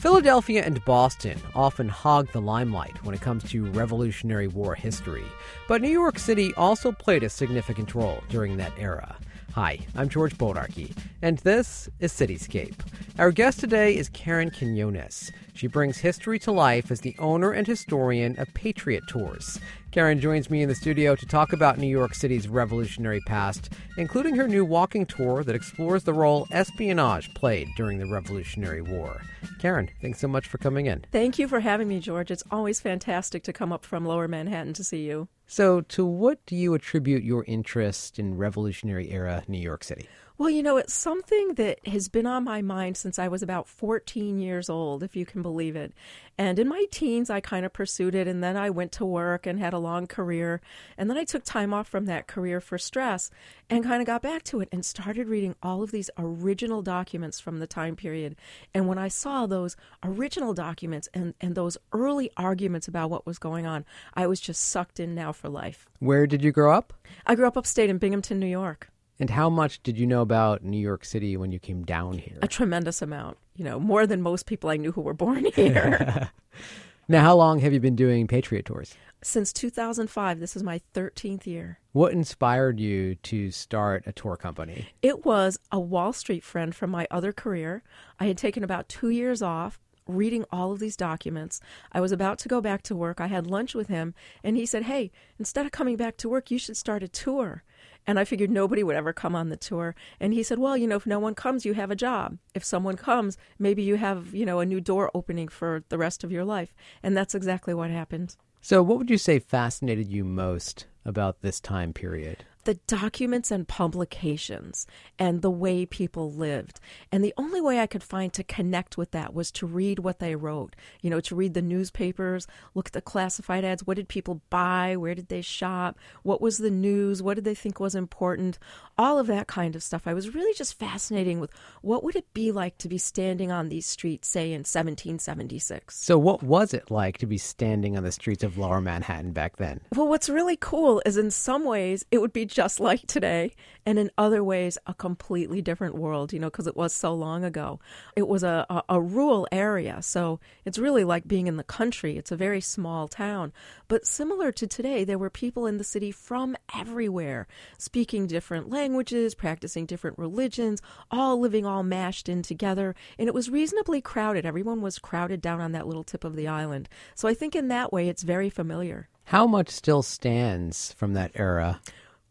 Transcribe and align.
Philadelphia 0.00 0.62
and 0.64 0.82
Boston 0.86 1.38
often 1.54 1.86
hog 1.86 2.32
the 2.32 2.40
limelight 2.40 3.04
when 3.04 3.14
it 3.14 3.20
comes 3.20 3.44
to 3.50 3.70
Revolutionary 3.72 4.48
War 4.48 4.74
history, 4.74 5.26
but 5.68 5.82
New 5.82 5.90
York 5.90 6.18
City 6.18 6.54
also 6.56 6.90
played 6.90 7.22
a 7.22 7.28
significant 7.28 7.94
role 7.94 8.24
during 8.30 8.56
that 8.56 8.72
era. 8.78 9.18
Hi, 9.54 9.80
I'm 9.96 10.08
George 10.08 10.38
Bodarky, 10.38 10.96
and 11.22 11.38
this 11.38 11.88
is 11.98 12.12
Cityscape. 12.12 12.76
Our 13.18 13.32
guest 13.32 13.58
today 13.58 13.96
is 13.96 14.08
Karen 14.08 14.52
Quinones. 14.52 15.32
She 15.54 15.66
brings 15.66 15.98
history 15.98 16.38
to 16.40 16.52
life 16.52 16.92
as 16.92 17.00
the 17.00 17.16
owner 17.18 17.50
and 17.50 17.66
historian 17.66 18.38
of 18.38 18.54
Patriot 18.54 19.02
Tours. 19.08 19.58
Karen 19.90 20.20
joins 20.20 20.50
me 20.50 20.62
in 20.62 20.68
the 20.68 20.74
studio 20.76 21.16
to 21.16 21.26
talk 21.26 21.52
about 21.52 21.78
New 21.78 21.88
York 21.88 22.14
City's 22.14 22.46
revolutionary 22.46 23.20
past, 23.26 23.72
including 23.98 24.36
her 24.36 24.46
new 24.46 24.64
walking 24.64 25.04
tour 25.04 25.42
that 25.42 25.56
explores 25.56 26.04
the 26.04 26.14
role 26.14 26.46
espionage 26.52 27.34
played 27.34 27.68
during 27.76 27.98
the 27.98 28.06
Revolutionary 28.06 28.82
War. 28.82 29.20
Karen, 29.58 29.90
thanks 30.00 30.20
so 30.20 30.28
much 30.28 30.46
for 30.46 30.58
coming 30.58 30.86
in. 30.86 31.04
Thank 31.10 31.40
you 31.40 31.48
for 31.48 31.58
having 31.58 31.88
me, 31.88 31.98
George. 31.98 32.30
It's 32.30 32.44
always 32.52 32.78
fantastic 32.78 33.42
to 33.42 33.52
come 33.52 33.72
up 33.72 33.84
from 33.84 34.04
Lower 34.04 34.28
Manhattan 34.28 34.74
to 34.74 34.84
see 34.84 35.04
you. 35.04 35.26
So, 35.52 35.80
to 35.80 36.06
what 36.06 36.46
do 36.46 36.54
you 36.54 36.74
attribute 36.74 37.24
your 37.24 37.42
interest 37.48 38.20
in 38.20 38.36
Revolutionary 38.36 39.10
era 39.10 39.42
New 39.48 39.58
York 39.58 39.82
City? 39.82 40.08
Well, 40.40 40.48
you 40.48 40.62
know, 40.62 40.78
it's 40.78 40.94
something 40.94 41.52
that 41.56 41.86
has 41.86 42.08
been 42.08 42.26
on 42.26 42.44
my 42.44 42.62
mind 42.62 42.96
since 42.96 43.18
I 43.18 43.28
was 43.28 43.42
about 43.42 43.68
14 43.68 44.38
years 44.38 44.70
old, 44.70 45.02
if 45.02 45.14
you 45.14 45.26
can 45.26 45.42
believe 45.42 45.76
it. 45.76 45.92
And 46.38 46.58
in 46.58 46.66
my 46.66 46.86
teens, 46.90 47.28
I 47.28 47.40
kind 47.40 47.66
of 47.66 47.74
pursued 47.74 48.14
it, 48.14 48.26
and 48.26 48.42
then 48.42 48.56
I 48.56 48.70
went 48.70 48.90
to 48.92 49.04
work 49.04 49.46
and 49.46 49.58
had 49.58 49.74
a 49.74 49.78
long 49.78 50.06
career. 50.06 50.62
And 50.96 51.10
then 51.10 51.18
I 51.18 51.24
took 51.24 51.44
time 51.44 51.74
off 51.74 51.88
from 51.88 52.06
that 52.06 52.26
career 52.26 52.58
for 52.62 52.78
stress 52.78 53.30
and 53.68 53.84
kind 53.84 54.00
of 54.00 54.06
got 54.06 54.22
back 54.22 54.42
to 54.44 54.60
it 54.60 54.70
and 54.72 54.82
started 54.82 55.28
reading 55.28 55.56
all 55.62 55.82
of 55.82 55.90
these 55.90 56.08
original 56.16 56.80
documents 56.80 57.38
from 57.38 57.58
the 57.58 57.66
time 57.66 57.94
period. 57.94 58.34
And 58.72 58.88
when 58.88 58.96
I 58.96 59.08
saw 59.08 59.44
those 59.44 59.76
original 60.02 60.54
documents 60.54 61.06
and, 61.12 61.34
and 61.42 61.54
those 61.54 61.76
early 61.92 62.30
arguments 62.38 62.88
about 62.88 63.10
what 63.10 63.26
was 63.26 63.38
going 63.38 63.66
on, 63.66 63.84
I 64.14 64.26
was 64.26 64.40
just 64.40 64.62
sucked 64.62 65.00
in 65.00 65.14
now 65.14 65.32
for 65.32 65.50
life. 65.50 65.86
Where 65.98 66.26
did 66.26 66.42
you 66.42 66.50
grow 66.50 66.72
up? 66.72 66.94
I 67.26 67.34
grew 67.34 67.46
up 67.46 67.58
upstate 67.58 67.90
in 67.90 67.98
Binghamton, 67.98 68.40
New 68.40 68.46
York. 68.46 68.90
And 69.20 69.28
how 69.28 69.50
much 69.50 69.82
did 69.82 69.98
you 69.98 70.06
know 70.06 70.22
about 70.22 70.64
New 70.64 70.78
York 70.78 71.04
City 71.04 71.36
when 71.36 71.52
you 71.52 71.58
came 71.58 71.84
down 71.84 72.16
here? 72.16 72.38
A 72.40 72.48
tremendous 72.48 73.02
amount. 73.02 73.36
You 73.54 73.66
know, 73.66 73.78
more 73.78 74.06
than 74.06 74.22
most 74.22 74.46
people 74.46 74.70
I 74.70 74.78
knew 74.78 74.92
who 74.92 75.02
were 75.02 75.12
born 75.12 75.44
here. 75.54 76.30
now, 77.08 77.22
how 77.22 77.36
long 77.36 77.58
have 77.58 77.74
you 77.74 77.80
been 77.80 77.94
doing 77.94 78.26
Patriot 78.26 78.64
Tours? 78.64 78.96
Since 79.22 79.52
2005. 79.52 80.40
This 80.40 80.56
is 80.56 80.62
my 80.62 80.80
13th 80.94 81.46
year. 81.46 81.80
What 81.92 82.12
inspired 82.12 82.80
you 82.80 83.16
to 83.16 83.50
start 83.50 84.04
a 84.06 84.12
tour 84.12 84.38
company? 84.38 84.88
It 85.02 85.26
was 85.26 85.58
a 85.70 85.78
Wall 85.78 86.14
Street 86.14 86.42
friend 86.42 86.74
from 86.74 86.88
my 86.88 87.06
other 87.10 87.34
career. 87.34 87.82
I 88.18 88.24
had 88.24 88.38
taken 88.38 88.64
about 88.64 88.88
two 88.88 89.10
years 89.10 89.42
off 89.42 89.78
reading 90.06 90.44
all 90.50 90.72
of 90.72 90.78
these 90.78 90.96
documents. 90.96 91.60
I 91.92 92.00
was 92.00 92.10
about 92.10 92.38
to 92.40 92.48
go 92.48 92.60
back 92.60 92.82
to 92.84 92.96
work. 92.96 93.20
I 93.20 93.26
had 93.26 93.46
lunch 93.46 93.74
with 93.74 93.88
him, 93.88 94.14
and 94.42 94.56
he 94.56 94.66
said, 94.66 94.84
Hey, 94.84 95.10
instead 95.38 95.66
of 95.66 95.72
coming 95.72 95.96
back 95.96 96.16
to 96.18 96.28
work, 96.28 96.50
you 96.50 96.58
should 96.58 96.76
start 96.76 97.02
a 97.02 97.08
tour. 97.08 97.62
And 98.10 98.18
I 98.18 98.24
figured 98.24 98.50
nobody 98.50 98.82
would 98.82 98.96
ever 98.96 99.12
come 99.12 99.36
on 99.36 99.50
the 99.50 99.56
tour. 99.56 99.94
And 100.18 100.34
he 100.34 100.42
said, 100.42 100.58
Well, 100.58 100.76
you 100.76 100.88
know, 100.88 100.96
if 100.96 101.06
no 101.06 101.20
one 101.20 101.36
comes, 101.36 101.64
you 101.64 101.74
have 101.74 101.92
a 101.92 101.94
job. 101.94 102.38
If 102.56 102.64
someone 102.64 102.96
comes, 102.96 103.38
maybe 103.56 103.84
you 103.84 103.94
have, 103.98 104.34
you 104.34 104.44
know, 104.44 104.58
a 104.58 104.66
new 104.66 104.80
door 104.80 105.12
opening 105.14 105.46
for 105.46 105.84
the 105.90 105.96
rest 105.96 106.24
of 106.24 106.32
your 106.32 106.44
life. 106.44 106.74
And 107.04 107.16
that's 107.16 107.36
exactly 107.36 107.72
what 107.72 107.92
happened. 107.92 108.34
So, 108.60 108.82
what 108.82 108.98
would 108.98 109.10
you 109.10 109.16
say 109.16 109.38
fascinated 109.38 110.10
you 110.10 110.24
most 110.24 110.86
about 111.04 111.42
this 111.42 111.60
time 111.60 111.92
period? 111.92 112.46
The 112.64 112.74
documents 112.74 113.50
and 113.50 113.66
publications 113.66 114.86
and 115.18 115.40
the 115.40 115.50
way 115.50 115.86
people 115.86 116.30
lived. 116.30 116.80
And 117.10 117.24
the 117.24 117.34
only 117.36 117.60
way 117.60 117.80
I 117.80 117.86
could 117.86 118.02
find 118.02 118.32
to 118.34 118.44
connect 118.44 118.98
with 118.98 119.12
that 119.12 119.34
was 119.34 119.50
to 119.52 119.66
read 119.66 120.00
what 120.00 120.18
they 120.18 120.34
wrote. 120.34 120.76
You 121.00 121.10
know, 121.10 121.20
to 121.20 121.34
read 121.34 121.54
the 121.54 121.62
newspapers, 121.62 122.46
look 122.74 122.88
at 122.88 122.92
the 122.92 123.00
classified 123.00 123.64
ads. 123.64 123.86
What 123.86 123.96
did 123.96 124.08
people 124.08 124.42
buy? 124.50 124.96
Where 124.96 125.14
did 125.14 125.28
they 125.28 125.40
shop? 125.40 125.98
What 126.22 126.40
was 126.40 126.58
the 126.58 126.70
news? 126.70 127.22
What 127.22 127.34
did 127.34 127.44
they 127.44 127.54
think 127.54 127.80
was 127.80 127.94
important? 127.94 128.58
All 128.98 129.18
of 129.18 129.26
that 129.28 129.46
kind 129.46 129.74
of 129.74 129.82
stuff. 129.82 130.06
I 130.06 130.14
was 130.14 130.34
really 130.34 130.54
just 130.54 130.78
fascinating 130.78 131.40
with 131.40 131.50
what 131.82 132.04
would 132.04 132.16
it 132.16 132.32
be 132.34 132.52
like 132.52 132.76
to 132.78 132.88
be 132.88 132.98
standing 132.98 133.50
on 133.50 133.68
these 133.68 133.86
streets, 133.86 134.28
say 134.28 134.52
in 134.52 134.60
1776. 134.60 135.96
So, 135.96 136.18
what 136.18 136.42
was 136.42 136.74
it 136.74 136.90
like 136.90 137.18
to 137.18 137.26
be 137.26 137.38
standing 137.38 137.96
on 137.96 138.02
the 138.02 138.12
streets 138.12 138.44
of 138.44 138.58
Lower 138.58 138.80
Manhattan 138.80 139.32
back 139.32 139.56
then? 139.56 139.80
Well, 139.94 140.08
what's 140.08 140.28
really 140.28 140.56
cool 140.56 141.00
is 141.06 141.16
in 141.16 141.30
some 141.30 141.64
ways 141.64 142.04
it 142.10 142.18
would 142.18 142.32
be 142.32 142.46
just 142.50 142.80
like 142.80 143.06
today, 143.06 143.54
and 143.86 143.98
in 143.98 144.10
other 144.18 144.44
ways, 144.44 144.76
a 144.86 144.94
completely 144.94 145.62
different 145.62 145.94
world, 145.94 146.32
you 146.32 146.38
know, 146.38 146.50
because 146.50 146.66
it 146.66 146.76
was 146.76 146.92
so 146.92 147.14
long 147.14 147.44
ago. 147.44 147.80
It 148.16 148.28
was 148.28 148.42
a, 148.42 148.66
a, 148.68 148.82
a, 148.90 149.00
rural 149.00 149.48
area, 149.50 150.02
so 150.02 150.40
it's 150.64 150.78
really 150.78 151.04
like 151.04 151.26
being 151.26 151.46
in 151.46 151.56
the 151.56 151.64
country. 151.64 152.16
It's 152.16 152.32
a 152.32 152.36
very 152.36 152.60
small 152.60 153.08
town. 153.08 153.52
But 153.88 154.06
similar 154.06 154.52
to 154.52 154.66
today, 154.66 155.04
there 155.04 155.18
were 155.18 155.30
people 155.30 155.66
in 155.66 155.78
the 155.78 155.84
city 155.84 156.10
from 156.10 156.56
everywhere, 156.74 157.46
speaking 157.78 158.26
different 158.26 158.68
languages, 158.68 159.34
practicing 159.34 159.86
different 159.86 160.18
religions, 160.18 160.82
all 161.10 161.40
living 161.40 161.64
all 161.64 161.82
mashed 161.82 162.28
in 162.28 162.42
together, 162.42 162.94
and 163.18 163.28
it 163.28 163.34
was 163.34 163.48
reasonably 163.50 164.00
crowded. 164.00 164.44
Everyone 164.44 164.82
was 164.82 164.98
crowded 164.98 165.40
down 165.40 165.60
on 165.60 165.72
that 165.72 165.86
little 165.86 166.04
tip 166.04 166.24
of 166.24 166.36
the 166.36 166.48
island. 166.48 166.88
So 167.14 167.28
I 167.28 167.34
think 167.34 167.54
in 167.54 167.68
that 167.68 167.92
way, 167.92 168.08
it's 168.08 168.22
very 168.22 168.50
familiar. 168.50 169.08
How 169.24 169.46
much 169.46 169.68
still 169.68 170.02
stands 170.02 170.92
from 170.92 171.14
that 171.14 171.30
era? 171.36 171.80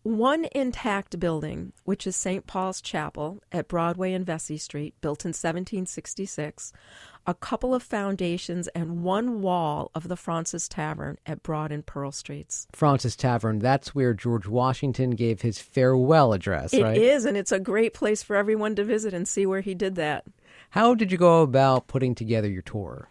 One 0.10 0.48
intact 0.56 1.20
building, 1.20 1.72
which 1.84 2.08
is 2.08 2.16
St. 2.16 2.48
Paul's 2.48 2.82
Chapel 2.82 3.44
at 3.52 3.68
Broadway 3.68 4.14
and 4.14 4.26
Vesey 4.26 4.58
Street, 4.58 4.96
built 5.02 5.24
in 5.24 5.30
1766, 5.30 6.74
a 7.28 7.36
couple 7.36 7.76
of 7.76 7.84
foundations, 7.84 8.68
and 8.70 9.04
one 9.04 9.44
wall 9.44 9.92
of 9.94 10.08
the 10.08 10.16
Fraunces 10.16 10.68
Tavern 10.68 11.20
at 11.28 11.44
Broad 11.44 11.72
and 11.72 11.86
Pearl 11.86 12.12
Streets. 12.12 12.66
Fraunces 12.72 13.16
Tavern, 13.16 13.60
that's 13.60 13.94
where 13.94 14.16
George 14.16 14.48
Washington 14.48 15.12
gave 15.12 15.42
his 15.42 15.60
farewell 15.60 16.34
address, 16.34 16.74
It 16.74 16.82
right? 16.82 16.98
It 16.98 17.04
is, 17.04 17.26
and 17.26 17.38
it's 17.38 17.52
a 17.52 17.60
great 17.60 17.94
place 17.94 18.24
for 18.24 18.36
everyone 18.36 18.74
to 18.78 18.84
visit 18.84 19.14
and 19.14 19.28
see 19.28 19.46
where 19.46 19.62
he 19.62 19.76
did 19.76 19.94
that. 19.94 20.26
How 20.72 20.96
did 20.96 21.12
you 21.12 21.20
go 21.20 21.44
about 21.44 21.86
putting 21.86 22.16
together 22.16 22.50
your 22.50 22.64
tour? 22.64 23.10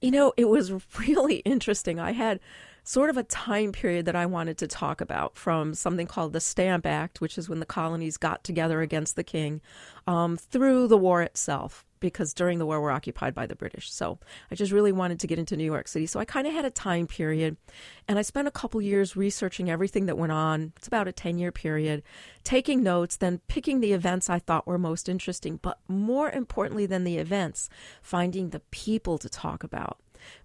You 0.00 0.10
know, 0.10 0.32
it 0.36 0.48
was 0.48 0.72
really 0.98 1.36
interesting. 1.36 2.00
I 2.00 2.10
had 2.10 2.40
sort 2.84 3.08
of 3.08 3.16
a 3.16 3.22
time 3.22 3.72
period 3.72 4.04
that 4.04 4.14
I 4.14 4.26
wanted 4.26 4.58
to 4.58 4.66
talk 4.66 5.00
about 5.00 5.36
from 5.36 5.72
something 5.74 6.06
called 6.06 6.34
the 6.34 6.40
Stamp 6.40 6.84
Act, 6.84 7.20
which 7.20 7.38
is 7.38 7.48
when 7.48 7.60
the 7.60 7.66
colonies 7.66 8.18
got 8.18 8.44
together 8.44 8.82
against 8.82 9.16
the 9.16 9.24
king, 9.24 9.62
um, 10.06 10.36
through 10.36 10.88
the 10.88 10.98
war 10.98 11.22
itself. 11.22 11.84
Because 12.00 12.34
during 12.34 12.58
the 12.58 12.66
war, 12.66 12.82
we're 12.82 12.90
occupied 12.90 13.34
by 13.34 13.46
the 13.46 13.56
British. 13.56 13.90
So 13.90 14.18
I 14.50 14.56
just 14.56 14.72
really 14.72 14.92
wanted 14.92 15.20
to 15.20 15.26
get 15.26 15.38
into 15.38 15.56
New 15.56 15.64
York 15.64 15.88
City. 15.88 16.04
So 16.04 16.20
I 16.20 16.26
kind 16.26 16.46
of 16.46 16.52
had 16.52 16.66
a 16.66 16.70
time 16.70 17.06
period. 17.06 17.56
And 18.06 18.18
I 18.18 18.22
spent 18.22 18.46
a 18.46 18.50
couple 18.50 18.82
years 18.82 19.16
researching 19.16 19.70
everything 19.70 20.04
that 20.04 20.18
went 20.18 20.32
on. 20.32 20.74
It's 20.76 20.86
about 20.86 21.08
a 21.08 21.12
10 21.12 21.38
year 21.38 21.50
period, 21.50 22.02
taking 22.42 22.82
notes, 22.82 23.16
then 23.16 23.40
picking 23.48 23.80
the 23.80 23.94
events 23.94 24.28
I 24.28 24.38
thought 24.38 24.66
were 24.66 24.76
most 24.76 25.08
interesting. 25.08 25.58
But 25.62 25.78
more 25.88 26.30
importantly 26.30 26.84
than 26.84 27.04
the 27.04 27.16
events, 27.16 27.70
finding 28.02 28.50
the 28.50 28.60
people 28.60 29.16
to 29.16 29.30
talk 29.30 29.64
about 29.64 29.98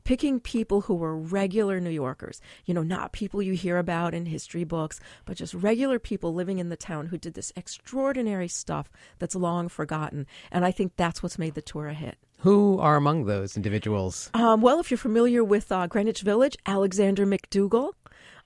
picking 0.04 0.40
people 0.40 0.82
who 0.82 0.96
were 0.96 1.18
regular 1.18 1.80
New 1.80 1.90
Yorkers, 1.90 2.42
you 2.66 2.74
know, 2.74 2.84
not 2.84 3.12
people 3.12 3.42
you 3.42 3.54
hear 3.54 3.78
about 3.78 4.14
in 4.14 4.26
history 4.26 4.64
books, 4.64 5.00
but 5.26 5.38
just 5.38 5.54
regular 5.54 6.00
people 6.00 6.34
living 6.34 6.60
in 6.60 6.70
the 6.70 6.78
town 6.78 7.08
who 7.08 7.18
did 7.18 7.34
this 7.34 7.54
extraordinary 7.56 8.48
stuff 8.48 8.90
that's 9.20 9.36
long 9.36 9.70
forgotten. 9.70 10.26
And 10.52 10.66
I 10.66 10.72
think 10.72 10.94
that's 10.96 11.22
what's 11.22 11.40
made 11.40 11.56
the 11.56 11.62
tour 11.62 11.88
a 11.88 11.94
hit. 11.94 12.18
Who 12.40 12.80
are 12.80 12.96
among 12.96 13.26
those 13.26 13.58
individuals? 13.58 14.30
Um, 14.34 14.62
well, 14.62 14.80
if 14.80 14.90
you're 14.90 14.98
familiar 14.98 15.44
with 15.44 15.72
uh, 15.74 15.88
Greenwich 15.88 16.22
Village, 16.22 16.56
Alexander 16.66 17.26
McDougall 17.26 17.92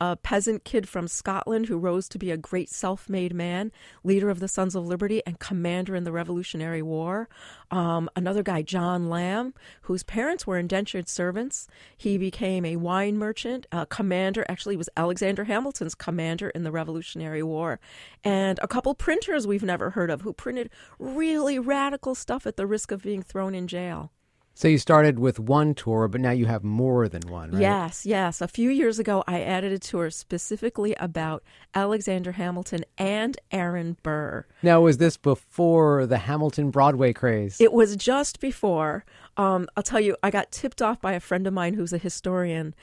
a 0.03 0.17
peasant 0.17 0.65
kid 0.65 0.89
from 0.89 1.07
Scotland 1.07 1.67
who 1.67 1.77
rose 1.77 2.09
to 2.09 2.17
be 2.17 2.29
a 2.29 2.35
great 2.35 2.69
self 2.69 3.07
made 3.07 3.33
man, 3.33 3.71
leader 4.03 4.29
of 4.29 4.41
the 4.41 4.49
Sons 4.49 4.75
of 4.75 4.85
Liberty, 4.85 5.21
and 5.25 5.39
commander 5.39 5.95
in 5.95 6.03
the 6.03 6.11
Revolutionary 6.11 6.81
War. 6.81 7.29
Um, 7.71 8.09
another 8.13 8.43
guy, 8.43 8.63
John 8.63 9.09
Lamb, 9.09 9.53
whose 9.83 10.03
parents 10.03 10.45
were 10.45 10.57
indentured 10.57 11.07
servants. 11.07 11.67
He 11.95 12.17
became 12.17 12.65
a 12.65 12.75
wine 12.75 13.17
merchant, 13.17 13.65
a 13.71 13.85
commander, 13.85 14.45
actually, 14.49 14.75
was 14.75 14.89
Alexander 14.97 15.45
Hamilton's 15.45 15.95
commander 15.95 16.49
in 16.49 16.63
the 16.63 16.71
Revolutionary 16.71 17.43
War. 17.43 17.79
And 18.25 18.59
a 18.61 18.67
couple 18.67 18.93
printers 18.95 19.47
we've 19.47 19.63
never 19.63 19.91
heard 19.91 20.09
of 20.09 20.21
who 20.21 20.33
printed 20.33 20.69
really 20.99 21.59
radical 21.59 22.13
stuff 22.13 22.45
at 22.45 22.57
the 22.57 22.67
risk 22.67 22.91
of 22.91 23.03
being 23.03 23.23
thrown 23.23 23.55
in 23.55 23.67
jail. 23.67 24.11
So 24.55 24.67
you 24.67 24.77
started 24.77 25.17
with 25.17 25.39
one 25.39 25.73
tour, 25.73 26.07
but 26.07 26.21
now 26.21 26.29
you 26.29 26.45
have 26.45 26.63
more 26.63 27.09
than 27.09 27.23
one, 27.27 27.51
right? 27.51 27.61
Yes, 27.61 28.05
yes. 28.05 28.39
A 28.39 28.47
few 28.47 28.69
years 28.69 28.99
ago, 28.99 29.23
I 29.25 29.41
added 29.41 29.71
a 29.71 29.79
tour 29.79 30.11
specifically 30.11 30.95
about 30.99 31.43
Alexander 31.73 32.33
Hamilton 32.33 32.85
and 32.97 33.35
Aaron 33.51 33.97
Burr. 34.03 34.45
Now, 34.61 34.81
was 34.81 34.99
this 34.99 35.17
before 35.17 36.05
the 36.05 36.19
Hamilton 36.19 36.69
Broadway 36.69 37.13
craze? 37.13 37.59
It 37.59 37.73
was 37.73 37.95
just 37.95 38.39
before. 38.39 39.05
Um, 39.37 39.67
I'll 39.75 39.83
tell 39.83 39.99
you, 39.99 40.15
I 40.21 40.29
got 40.29 40.51
tipped 40.51 40.83
off 40.83 41.01
by 41.01 41.13
a 41.13 41.19
friend 41.19 41.47
of 41.47 41.53
mine 41.53 41.73
who's 41.73 41.91
a 41.91 41.97
historian 41.97 42.75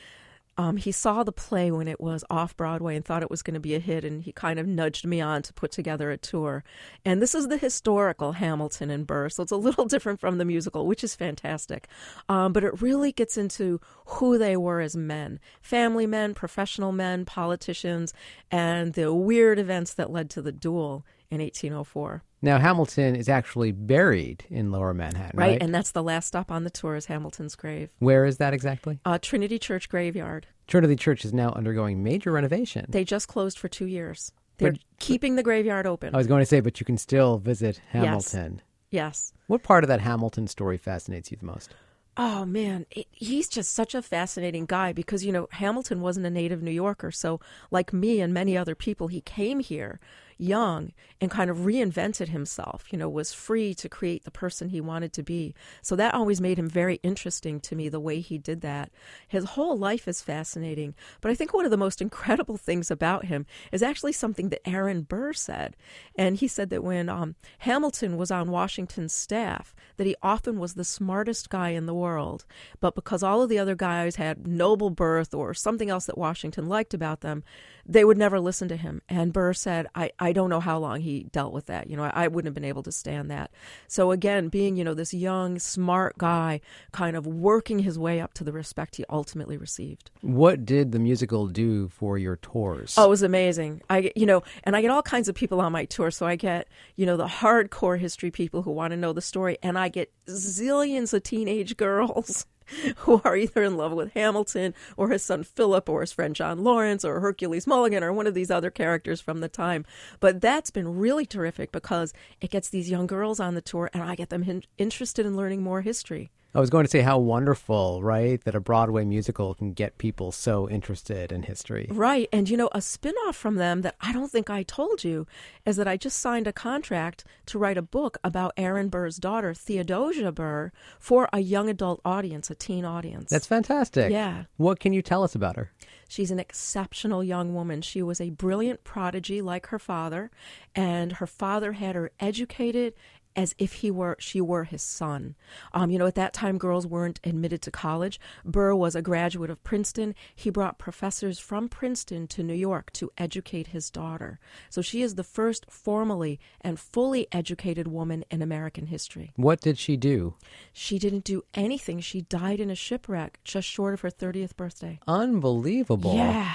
Um, 0.61 0.77
he 0.77 0.93
saw 0.93 1.23
the 1.23 1.33
play 1.33 1.71
when 1.71 1.89
it 1.89 2.03
was 2.03 2.23
off 2.29 2.55
Broadway 2.55 2.95
and 2.95 3.03
thought 3.03 3.23
it 3.23 3.31
was 3.31 3.41
going 3.41 3.55
to 3.55 3.61
be 3.61 3.75
a 3.75 3.79
hit, 3.79 4.05
and 4.05 4.23
he 4.23 4.31
kind 4.31 4.59
of 4.59 4.67
nudged 4.67 5.07
me 5.07 5.19
on 5.19 5.41
to 5.41 5.55
put 5.55 5.73
together 5.73 6.11
a 6.11 6.19
tour. 6.19 6.65
And 7.03 7.23
this 7.23 7.35
is 7.35 7.49
the 7.49 7.57
historical 7.57 8.33
Hamilton 8.33 8.91
and 8.91 9.07
Burr, 9.07 9.31
so 9.31 9.43
it's 9.43 9.53
a 9.53 9.57
little 9.57 9.85
different 9.87 10.21
from 10.21 10.37
the 10.37 10.45
musical, 10.45 10.87
which 10.87 11.03
is 11.03 11.15
fantastic. 11.15 11.89
Um, 12.29 12.53
but 12.53 12.62
it 12.62 12.83
really 12.83 13.11
gets 13.11 13.39
into 13.39 13.81
who 14.05 14.37
they 14.37 14.55
were 14.55 14.83
as 14.83 14.95
men 14.95 15.41
family 15.62 16.07
men, 16.07 16.35
professional 16.35 16.93
men, 16.93 17.25
politicians, 17.25 18.12
and 18.51 18.93
the 18.93 19.15
weird 19.15 19.59
events 19.59 19.95
that 19.95 20.11
led 20.11 20.29
to 20.29 20.43
the 20.43 20.53
duel 20.53 21.07
in 21.31 21.41
1804. 21.41 22.23
Now, 22.42 22.58
Hamilton 22.58 23.16
is 23.16 23.28
actually 23.28 23.72
buried 23.72 24.44
in 24.48 24.70
Lower 24.70 24.94
Manhattan, 24.94 25.38
right? 25.38 25.50
Right, 25.50 25.62
and 25.62 25.75
that's 25.75 25.90
the 25.90 26.02
last 26.02 26.26
stop 26.26 26.50
on 26.50 26.64
the 26.64 26.70
tour 26.70 26.96
is 26.96 27.06
Hamilton's 27.06 27.54
grave. 27.54 27.90
Where 27.98 28.25
is 28.25 28.38
that 28.38 28.54
exactly? 28.54 28.98
Uh, 29.04 29.19
Trinity 29.20 29.58
Church 29.58 29.90
Graveyard. 29.90 30.46
Trinity 30.66 30.96
Church 30.96 31.25
is 31.25 31.34
now 31.34 31.52
undergoing 31.52 32.02
major 32.02 32.32
renovation. 32.32 32.87
They 32.88 33.04
just 33.04 33.28
closed 33.28 33.58
for 33.58 33.69
two 33.69 33.87
years. 33.87 34.32
They're 34.56 34.72
but, 34.72 34.81
keeping 34.98 35.37
the 35.37 35.42
graveyard 35.42 35.87
open. 35.87 36.14
I 36.14 36.19
was 36.19 36.26
going 36.26 36.40
to 36.40 36.46
say, 36.46 36.60
but 36.60 36.81
you 36.81 36.87
can 36.87 36.98
still 36.98 37.38
visit 37.38 37.81
Hamilton. 37.90 38.62
Yes. 38.90 39.32
yes. 39.32 39.32
What 39.46 39.62
part 39.62 39.84
of 39.84 39.88
that 39.88 40.00
Hamilton 40.00 40.46
story 40.46 40.78
fascinates 40.78 41.31
you 41.31 41.37
the 41.38 41.46
most? 41.46 41.75
Oh 42.16 42.44
man, 42.44 42.87
it, 42.90 43.06
he's 43.12 43.48
just 43.48 43.72
such 43.72 43.94
a 43.94 44.02
fascinating 44.02 44.66
guy 44.66 44.92
because 44.92 45.25
you 45.25 45.32
know 45.32 45.48
Hamilton 45.52 46.00
wasn't 46.00 46.26
a 46.26 46.31
native 46.31 46.62
New 46.62 46.70
Yorker, 46.70 47.10
so 47.10 47.40
like 47.70 47.92
me 47.92 48.20
and 48.20 48.34
many 48.34 48.56
other 48.56 48.75
people, 48.75 49.08
he 49.08 49.20
came 49.20 49.60
here 49.60 50.00
young 50.40 50.92
and 51.20 51.31
kind 51.31 51.50
of 51.50 51.58
reinvented 51.58 52.28
himself, 52.28 52.87
you 52.90 52.98
know, 52.98 53.08
was 53.08 53.32
free 53.32 53.75
to 53.75 53.88
create 53.88 54.25
the 54.25 54.31
person 54.31 54.70
he 54.70 54.81
wanted 54.81 55.12
to 55.12 55.22
be. 55.22 55.54
So 55.82 55.94
that 55.96 56.14
always 56.14 56.40
made 56.40 56.58
him 56.58 56.69
very 56.69 56.96
interesting 57.02 57.60
to 57.60 57.76
me, 57.76 57.88
the 57.88 58.00
way 58.00 58.20
he 58.20 58.38
did 58.38 58.62
that. 58.62 58.90
His 59.28 59.44
whole 59.44 59.76
life 59.76 60.08
is 60.08 60.22
fascinating. 60.22 60.94
But 61.20 61.31
I 61.31 61.34
think 61.34 61.52
one 61.52 61.64
of 61.64 61.70
the 61.70 61.76
most 61.76 62.00
incredible 62.10 62.56
things 62.56 62.90
about 62.90 63.26
him 63.26 63.46
is 63.70 63.82
actually 63.82 64.12
something 64.12 64.48
that 64.48 64.66
Aaron 64.66 65.02
Burr 65.02 65.32
said. 65.32 65.76
And 66.16 66.37
he 66.37 66.48
said 66.48 66.70
that 66.70 66.84
when 66.84 67.08
um, 67.08 67.34
Hamilton 67.58 68.16
was 68.16 68.31
on 68.31 68.50
Washington's 68.50 69.12
staff, 69.12 69.75
that 69.96 70.06
he 70.06 70.16
often 70.22 70.58
was 70.58 70.75
the 70.75 70.84
smartest 70.84 71.50
guy 71.50 71.70
in 71.70 71.87
the 71.87 71.94
world. 71.94 72.46
But 72.81 72.94
because 72.94 73.22
all 73.22 73.42
of 73.42 73.48
the 73.48 73.58
other 73.58 73.75
guys 73.75 74.16
had 74.16 74.46
noble 74.46 74.90
birth 74.90 75.34
or 75.34 75.52
something 75.52 75.90
else 75.90 76.06
that 76.06 76.16
Washington 76.16 76.69
liked 76.69 76.94
about 76.94 77.20
them, 77.20 77.44
they 77.84 78.04
would 78.04 78.19
never 78.19 78.40
listen 78.40 78.69
to 78.69 78.76
him. 78.76 79.02
And 79.08 79.32
Burr 79.32 79.52
said, 79.52 79.87
I, 79.94 80.10
I 80.19 80.30
don't 80.32 80.50
know 80.50 80.61
how 80.61 80.79
long 80.79 81.00
he 81.00 81.25
dealt 81.32 81.53
with 81.53 81.67
that. 81.67 81.88
You 81.88 81.97
know, 81.97 82.05
I, 82.05 82.12
I 82.15 82.29
wouldn't 82.29 82.47
have 82.47 82.55
been 82.55 82.65
able 82.65 82.82
to 82.85 82.93
stand 82.93 83.31
that. 83.31 83.50
So 83.88 84.11
again, 84.11 84.49
being, 84.49 84.77
you 84.77 84.85
know, 84.85 84.94
this 84.94 85.15
young, 85.15 85.59
smart 85.59 86.19
guy 86.19 86.61
kind 86.93 87.17
of 87.17 87.27
working 87.27 87.81
his 87.81 87.99
way 87.99 88.21
up 88.21 88.35
to 88.35 88.44
the 88.44 88.53
respect 88.53 88.97
he 88.97 89.05
ultimately 89.11 89.56
received. 89.56 90.11
What 90.21 90.65
did 90.65 90.93
the 90.93 90.99
musical 90.99 91.47
do 91.47 91.88
for 91.88 92.19
your 92.19 92.37
tours? 92.37 92.94
Oh, 92.97 93.06
it 93.06 93.11
was 93.11 93.23
amazing. 93.23 93.82
I, 93.91 94.12
you 94.17 94.27
know, 94.27 94.43
and 94.65 94.77
I 94.77 94.82
get 94.82 94.91
all 94.91 95.03
kinds 95.03 95.29
of 95.29 95.35
people 95.35 95.61
on 95.61 95.73
my 95.73 95.85
tour. 95.85 96.11
So 96.11 96.27
I 96.27 96.37
get, 96.37 96.69
you 96.97 97.06
know, 97.06 97.17
the 97.17 97.26
hardcore 97.26 97.99
history 97.99 98.31
people 98.31 98.62
who 98.62 98.71
want 98.71 98.93
to 98.93 98.97
know 98.97 99.12
the 99.12 99.21
story, 99.21 99.59
and 99.62 99.79
I 99.79 99.88
get 99.88 100.12
zillions 100.26 101.12
of 101.15 101.23
teenage 101.23 101.76
girls 101.81 102.47
who 102.99 103.20
are 103.25 103.37
either 103.37 103.62
in 103.62 103.76
love 103.76 103.93
with 103.93 104.12
Hamilton 104.14 104.75
or 104.96 105.11
his 105.11 105.22
son 105.22 105.44
Philip 105.44 105.88
or 105.88 106.00
his 106.00 106.12
friend 106.12 106.34
John 106.34 106.62
Laurens 106.64 107.05
or 107.05 107.20
Hercules 107.20 107.67
Mulligan 107.67 108.05
or 108.05 108.12
one 108.12 108.26
of 108.26 108.34
these 108.34 108.50
other 108.50 108.70
characters 108.70 109.20
from 109.20 109.40
the 109.40 109.49
time. 109.49 109.84
But 110.20 110.40
that's 110.40 110.70
been 110.70 110.99
really 110.99 111.26
terrific 111.26 111.72
because 111.72 112.12
it 112.40 112.50
gets 112.50 112.69
these 112.69 112.90
young 112.90 113.06
girls 113.06 113.40
on 113.40 113.55
the 113.55 113.61
tour 113.61 113.90
and 113.93 114.02
I 114.02 114.14
get 114.14 114.31
them 114.31 114.44
in- 114.44 114.64
interested 114.78 115.26
in 115.26 115.37
learning 115.37 115.62
more 115.62 115.82
history. 115.82 116.31
I 116.52 116.58
was 116.58 116.70
going 116.70 116.85
to 116.85 116.91
say 116.91 117.00
how 117.00 117.19
wonderful, 117.19 118.02
right, 118.02 118.43
that 118.43 118.56
a 118.56 118.61
Broadway 118.61 119.05
musical 119.05 119.55
can 119.55 119.73
get 119.73 119.99
people 119.99 120.32
so 120.32 120.69
interested 120.69 121.31
in 121.31 121.44
history. 121.44 121.87
Right. 121.91 122.29
And 122.32 122.49
you 122.49 122.56
know, 122.56 122.69
a 122.73 122.81
spin 122.81 123.14
off 123.29 123.37
from 123.37 123.55
them 123.55 123.82
that 123.82 123.94
I 124.00 124.12
don't 124.12 124.32
think 124.32 124.50
I 124.50 124.64
told 124.64 125.05
you 125.05 125.29
is 125.64 125.76
that 125.76 125.87
I 125.87 125.97
just 125.97 126.19
signed 126.19 126.49
a 126.49 126.52
contract 126.52 127.25
to 127.47 127.58
write 127.58 127.79
a 127.79 127.82
book 127.82 128.19
about 128.25 128.52
Aaron 128.56 128.88
Burr's 128.88 129.19
daughter, 129.19 129.55
Theodosia 129.55 130.32
Burr, 130.32 130.73
for 130.99 131.29
a 131.32 131.38
young 131.38 131.69
adult 131.69 132.00
audience, 132.05 132.50
a 132.50 132.56
teen 132.56 132.85
audience. 132.85 133.31
That's 133.31 133.47
fantastic. 133.47 134.11
Yeah. 134.11 134.44
What 134.56 134.81
can 134.81 134.93
you 134.93 135.02
tell 135.02 135.23
us 135.23 135.37
about 135.37 135.55
her? 135.55 135.70
She's 136.08 136.32
an 136.32 136.41
exceptional 136.41 137.23
young 137.23 137.55
woman. 137.55 137.82
She 137.82 138.02
was 138.02 138.20
a 138.20 138.31
brilliant 138.31 138.82
prodigy 138.82 139.41
like 139.41 139.69
her 139.69 139.79
father, 139.79 140.32
and 140.75 141.12
her 141.12 141.26
father 141.29 141.75
had 141.75 141.94
her 141.94 142.11
educated 142.19 142.94
as 143.37 143.55
if 143.59 143.75
he 143.75 143.91
were 143.91 144.17
she 144.19 144.41
were 144.41 144.65
his 144.65 144.82
son. 144.82 145.35
Um, 145.73 145.91
you 145.91 145.99
know, 145.99 146.06
at 146.06 146.15
that 146.17 146.32
time, 146.32 146.59
girls 146.59 146.87
weren't 146.87 147.21
admitted 147.25 147.62
to 147.62 147.71
college. 147.71 148.21
Burr 148.44 148.75
was 148.75 148.94
a 148.94 149.03
graduate 149.03 149.50
of 149.50 149.62
Princeton. 149.62 150.15
He 150.35 150.50
brought 150.50 150.79
professors 150.79 151.38
from 151.38 151.69
Princeton 151.69 152.27
to 152.29 152.43
New 152.43 152.55
York 152.55 152.93
to 152.94 153.11
educate 153.19 153.69
his 153.69 153.91
daughter. 153.91 154.38
So 154.69 154.82
she 154.82 155.03
is 155.03 155.15
the 155.15 155.25
first 155.25 155.67
formally 155.71 156.38
and 156.61 156.79
fully 156.79 157.27
educated 157.32 157.88
woman 157.88 158.25
in 158.31 158.43
American 158.43 158.87
history. 158.87 159.33
What 159.37 159.61
did 159.61 159.79
she 159.79 159.97
do? 159.97 160.35
She 160.73 160.99
didn't 160.99 161.25
do 161.25 161.43
anything. 161.55 162.00
She 162.00 162.23
died 162.23 162.61
in 162.61 162.71
a 162.71 162.75
shipwreck 162.75 163.41
just 163.44 163.69
short 163.69 163.94
of 163.94 164.00
her 164.00 164.11
30th 164.11 164.56
birthday. 164.56 165.00
Unbelievable. 165.06 166.15
Yeah. 166.15 166.55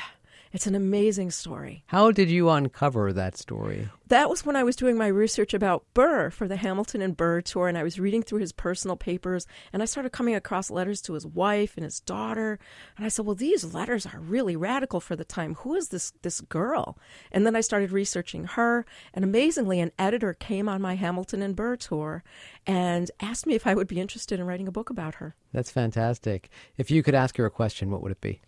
It's 0.56 0.68
an 0.68 0.74
amazing 0.74 1.32
story. 1.32 1.84
How 1.88 2.12
did 2.12 2.30
you 2.30 2.50
uncover 2.50 3.12
that 3.12 3.36
story? 3.36 3.90
That 4.08 4.30
was 4.30 4.46
when 4.46 4.56
I 4.56 4.64
was 4.64 4.78
doing 4.78 4.98
my 4.98 5.08
research 5.08 5.54
about 5.54 5.84
Burr 5.94 6.30
for 6.30 6.48
the 6.48 6.56
Hamilton 6.56 7.02
and 7.02 7.18
Burr 7.18 7.42
tour, 7.42 7.68
and 7.68 7.78
I 7.78 7.84
was 7.84 8.00
reading 8.00 8.24
through 8.24 8.40
his 8.40 8.54
personal 8.54 8.96
papers, 8.96 9.48
and 9.74 9.82
I 9.82 9.86
started 9.86 10.12
coming 10.12 10.34
across 10.34 10.72
letters 10.72 11.02
to 11.02 11.14
his 11.14 11.28
wife 11.28 11.74
and 11.76 11.84
his 11.84 12.00
daughter, 12.00 12.58
and 12.96 13.06
I 13.06 13.10
said, 13.10 13.26
"Well, 13.26 13.36
these 13.36 13.74
letters 13.74 14.06
are 14.06 14.22
really 14.22 14.56
radical 14.56 15.02
for 15.02 15.18
the 15.18 15.26
time. 15.26 15.56
Who 15.56 15.76
is 15.76 15.90
this 15.90 16.14
this 16.22 16.40
girl?" 16.40 16.98
And 17.34 17.46
then 17.46 17.58
I 17.58 17.60
started 17.62 17.92
researching 17.92 18.46
her, 18.46 18.86
and 19.14 19.26
amazingly, 19.26 19.82
an 19.82 19.92
editor 20.00 20.34
came 20.34 20.70
on 20.70 20.82
my 20.82 20.96
Hamilton 20.96 21.42
and 21.42 21.54
Burr 21.54 21.76
tour 21.76 22.24
and 22.66 23.12
asked 23.20 23.46
me 23.46 23.56
if 23.56 23.68
I 23.68 23.76
would 23.76 23.88
be 23.88 24.00
interested 24.00 24.40
in 24.40 24.46
writing 24.46 24.70
a 24.70 24.72
book 24.72 24.90
about 24.90 25.16
her. 25.16 25.36
That's 25.52 25.72
fantastic. 25.72 26.50
If 26.78 26.90
you 26.90 27.04
could 27.04 27.16
ask 27.16 27.36
her 27.36 27.46
a 27.46 27.52
question, 27.52 27.92
what 27.92 28.02
would 28.02 28.14
it 28.14 28.22
be? 28.22 28.40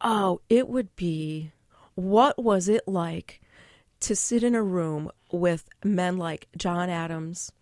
Oh, 0.00 0.40
it 0.48 0.68
would 0.68 0.94
be 0.96 1.52
what 1.94 2.42
was 2.42 2.68
it 2.68 2.86
like 2.86 3.40
to 4.00 4.16
sit 4.16 4.42
in 4.42 4.54
a 4.54 4.62
room 4.62 5.10
with 5.30 5.68
men 5.84 6.16
like 6.16 6.48
John 6.56 6.88
Adams, 6.88 7.52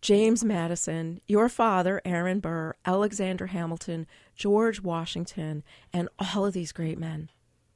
James 0.00 0.44
Madison, 0.44 1.20
your 1.26 1.48
father, 1.48 2.00
Aaron 2.04 2.40
Burr, 2.40 2.74
Alexander 2.84 3.46
Hamilton, 3.46 4.06
George 4.34 4.82
Washington, 4.82 5.62
and 5.92 6.08
all 6.18 6.46
of 6.46 6.52
these 6.52 6.72
great 6.72 6.98
men 6.98 7.30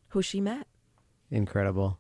who 0.09 0.23
she 0.23 0.41
met. 0.41 0.67
Incredible. 1.31 1.99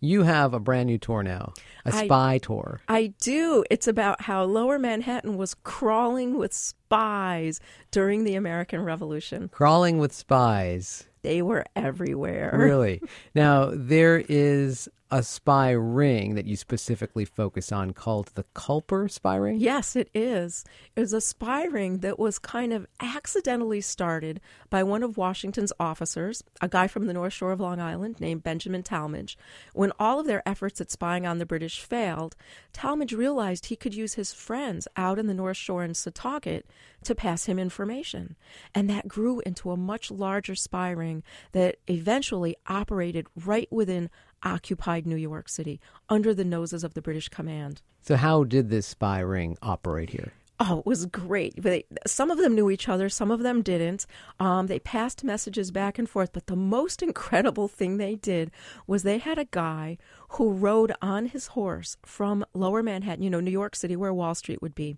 You 0.00 0.24
have 0.24 0.52
a 0.52 0.60
brand 0.60 0.88
new 0.88 0.98
tour 0.98 1.22
now, 1.22 1.54
a 1.86 1.92
spy 1.92 2.36
tour. 2.38 2.82
I 2.88 3.14
do. 3.22 3.64
It's 3.70 3.88
about 3.88 4.22
how 4.22 4.44
Lower 4.44 4.78
Manhattan 4.78 5.38
was 5.38 5.54
crawling 5.54 6.36
with 6.36 6.52
spies 6.52 7.58
during 7.90 8.24
the 8.24 8.34
American 8.34 8.82
Revolution. 8.82 9.48
Crawling 9.48 9.98
with 9.98 10.12
spies. 10.12 11.06
They 11.24 11.42
were 11.42 11.64
everywhere. 11.74 12.54
Really? 12.56 13.00
Now, 13.34 13.70
there 13.72 14.22
is 14.28 14.88
a 15.14 15.22
spy 15.22 15.70
ring 15.70 16.34
that 16.34 16.44
you 16.44 16.56
specifically 16.56 17.24
focus 17.24 17.70
on 17.70 17.92
called 17.92 18.32
the 18.34 18.42
Culper 18.52 19.08
spy 19.08 19.36
ring? 19.36 19.60
Yes, 19.60 19.94
it 19.94 20.10
is. 20.12 20.64
It 20.96 21.00
was 21.00 21.12
a 21.12 21.20
spy 21.20 21.66
ring 21.66 21.98
that 21.98 22.18
was 22.18 22.40
kind 22.40 22.72
of 22.72 22.84
accidentally 22.98 23.80
started 23.80 24.40
by 24.70 24.82
one 24.82 25.04
of 25.04 25.16
Washington's 25.16 25.72
officers, 25.78 26.42
a 26.60 26.66
guy 26.66 26.88
from 26.88 27.06
the 27.06 27.12
North 27.12 27.32
Shore 27.32 27.52
of 27.52 27.60
Long 27.60 27.80
Island 27.80 28.18
named 28.18 28.42
Benjamin 28.42 28.82
Tallmadge. 28.82 29.36
When 29.72 29.92
all 30.00 30.18
of 30.18 30.26
their 30.26 30.42
efforts 30.48 30.80
at 30.80 30.90
spying 30.90 31.26
on 31.26 31.38
the 31.38 31.46
British 31.46 31.78
failed, 31.78 32.34
Tallmadge 32.72 33.16
realized 33.16 33.66
he 33.66 33.76
could 33.76 33.94
use 33.94 34.14
his 34.14 34.32
friends 34.32 34.88
out 34.96 35.20
in 35.20 35.28
the 35.28 35.32
North 35.32 35.56
Shore 35.56 35.84
and 35.84 35.94
Setauket 35.94 36.64
to 37.04 37.14
pass 37.14 37.44
him 37.44 37.60
information. 37.60 38.34
And 38.74 38.90
that 38.90 39.06
grew 39.06 39.40
into 39.46 39.70
a 39.70 39.76
much 39.76 40.10
larger 40.10 40.56
spy 40.56 40.90
ring 40.90 41.22
that 41.52 41.76
eventually 41.86 42.56
operated 42.66 43.28
right 43.36 43.70
within 43.70 44.10
occupied 44.44 45.06
New 45.06 45.16
York 45.16 45.48
City 45.48 45.80
under 46.08 46.34
the 46.34 46.44
noses 46.44 46.84
of 46.84 46.94
the 46.94 47.02
British 47.02 47.28
command. 47.28 47.82
So, 48.02 48.16
how 48.16 48.44
did 48.44 48.70
this 48.70 48.86
spy 48.86 49.20
ring 49.20 49.56
operate 49.62 50.10
here? 50.10 50.32
Oh, 50.60 50.78
it 50.78 50.86
was 50.86 51.06
great. 51.06 51.60
They, 51.60 51.84
some 52.06 52.30
of 52.30 52.38
them 52.38 52.54
knew 52.54 52.70
each 52.70 52.88
other, 52.88 53.08
some 53.08 53.32
of 53.32 53.42
them 53.42 53.60
didn't. 53.60 54.06
Um, 54.38 54.68
they 54.68 54.78
passed 54.78 55.24
messages 55.24 55.72
back 55.72 55.98
and 55.98 56.08
forth, 56.08 56.32
but 56.32 56.46
the 56.46 56.54
most 56.54 57.02
incredible 57.08 57.66
thing 57.66 57.96
they 57.96 58.14
did 58.14 58.52
was 58.86 59.02
they 59.02 59.18
had 59.18 59.36
a 59.36 59.46
guy 59.46 59.98
who 60.30 60.52
rode 60.52 60.92
on 61.02 61.26
his 61.26 61.48
horse 61.48 61.96
from 62.04 62.44
lower 62.54 62.82
Manhattan, 62.82 63.24
you 63.24 63.30
know, 63.30 63.40
New 63.40 63.50
York 63.50 63.74
City, 63.74 63.96
where 63.96 64.14
Wall 64.14 64.34
Street 64.34 64.62
would 64.62 64.76
be, 64.76 64.96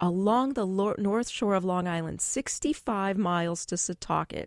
along 0.00 0.54
the 0.54 0.66
north 0.66 1.28
shore 1.28 1.54
of 1.54 1.64
Long 1.64 1.88
Island, 1.88 2.20
65 2.20 3.16
miles 3.16 3.64
to 3.66 3.76
Setauket, 3.76 4.46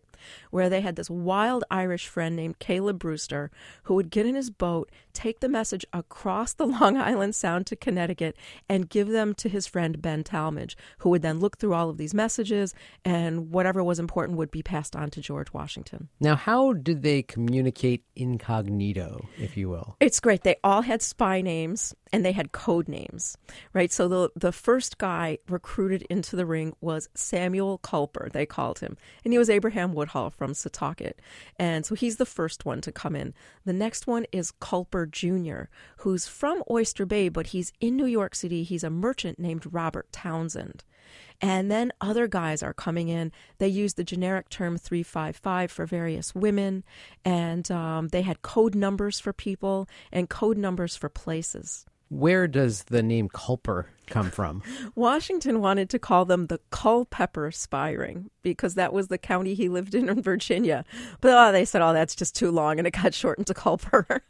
where 0.51 0.69
they 0.69 0.81
had 0.81 0.95
this 0.95 1.09
wild 1.09 1.63
Irish 1.71 2.07
friend 2.07 2.35
named 2.35 2.59
Caleb 2.59 2.99
Brewster 2.99 3.51
who 3.83 3.95
would 3.95 4.09
get 4.09 4.25
in 4.25 4.35
his 4.35 4.49
boat, 4.49 4.91
take 5.13 5.39
the 5.39 5.49
message 5.49 5.85
across 5.93 6.53
the 6.53 6.65
Long 6.79 6.97
Island 6.97 7.35
Sound 7.35 7.67
to 7.67 7.75
Connecticut 7.75 8.35
and 8.67 8.89
give 8.89 9.07
them 9.07 9.33
to 9.35 9.49
his 9.49 9.67
friend 9.67 10.01
Ben 10.01 10.23
Tallmadge, 10.23 10.75
who 10.99 11.09
would 11.09 11.21
then 11.21 11.39
look 11.39 11.57
through 11.57 11.73
all 11.73 11.89
of 11.89 11.97
these 11.97 12.13
messages 12.13 12.73
and 13.03 13.51
whatever 13.51 13.83
was 13.83 13.99
important 13.99 14.37
would 14.37 14.51
be 14.51 14.63
passed 14.63 14.95
on 14.95 15.09
to 15.11 15.21
George 15.21 15.51
Washington. 15.53 16.09
Now, 16.19 16.35
how 16.35 16.73
did 16.73 17.01
they 17.01 17.21
communicate 17.21 18.03
incognito, 18.15 19.27
if 19.37 19.57
you 19.57 19.69
will? 19.69 19.95
It's 19.99 20.19
great. 20.19 20.43
They 20.43 20.57
all 20.63 20.81
had 20.81 21.01
spy 21.01 21.41
names 21.41 21.95
and 22.11 22.25
they 22.25 22.31
had 22.31 22.51
code 22.51 22.87
names, 22.87 23.37
right? 23.73 23.91
So 23.91 24.07
the 24.07 24.29
the 24.35 24.51
first 24.51 24.97
guy 24.97 25.37
recruited 25.47 26.03
into 26.03 26.35
the 26.35 26.45
ring 26.45 26.75
was 26.81 27.09
Samuel 27.13 27.79
Culper, 27.79 28.31
they 28.31 28.45
called 28.45 28.79
him, 28.79 28.97
and 29.23 29.33
he 29.33 29.37
was 29.37 29.49
Abraham 29.49 29.93
Woodhull 29.93 30.31
from 30.31 30.53
Setauket, 30.53 31.13
and 31.57 31.85
so 31.85 31.95
he's 31.95 32.17
the 32.17 32.25
first 32.25 32.65
one 32.65 32.81
to 32.81 32.91
come 32.91 33.15
in. 33.15 33.33
The 33.65 33.73
next 33.73 34.07
one 34.07 34.25
is 34.31 34.51
Culper 34.51 35.09
Jr., 35.09 35.69
who's 35.97 36.27
from 36.27 36.63
Oyster 36.69 37.05
Bay, 37.05 37.29
but 37.29 37.47
he's 37.47 37.73
in 37.79 37.95
New 37.95 38.05
York 38.05 38.35
City. 38.35 38.63
He's 38.63 38.83
a 38.83 38.89
merchant 38.89 39.39
named 39.39 39.71
Robert 39.71 40.11
Townsend. 40.11 40.83
And 41.41 41.71
then 41.71 41.93
other 42.01 42.27
guys 42.27 42.61
are 42.61 42.73
coming 42.73 43.07
in. 43.07 43.31
They 43.59 43.69
use 43.69 43.93
the 43.93 44.03
generic 44.03 44.49
term 44.49 44.77
355 44.77 45.71
for 45.71 45.85
various 45.85 46.35
women, 46.35 46.83
and 47.23 47.69
um, 47.71 48.09
they 48.09 48.23
had 48.23 48.41
code 48.41 48.75
numbers 48.75 49.19
for 49.19 49.31
people 49.31 49.87
and 50.11 50.29
code 50.29 50.57
numbers 50.57 50.95
for 50.95 51.07
places. 51.07 51.85
Where 52.09 52.47
does 52.47 52.85
the 52.85 53.03
name 53.03 53.29
Culper 53.29 53.85
come 54.07 54.31
from? 54.31 54.63
Washington 54.95 55.61
wanted 55.61 55.91
to 55.91 55.99
call 55.99 56.25
them 56.25 56.47
the 56.47 56.59
Culpeper 56.71 57.51
spy 57.51 57.91
ring 57.91 58.31
because 58.41 58.73
that 58.73 58.91
was 58.91 59.09
the 59.09 59.19
county 59.19 59.53
he 59.53 59.69
lived 59.69 59.93
in 59.93 60.09
in 60.09 60.21
Virginia. 60.21 60.85
But 61.21 61.33
oh, 61.33 61.51
they 61.51 61.65
said, 61.65 61.83
oh, 61.83 61.93
that's 61.93 62.15
just 62.15 62.35
too 62.35 62.49
long, 62.49 62.79
and 62.79 62.87
it 62.87 62.91
got 62.91 63.13
shortened 63.13 63.45
to 63.47 63.53
Culper. 63.53 64.21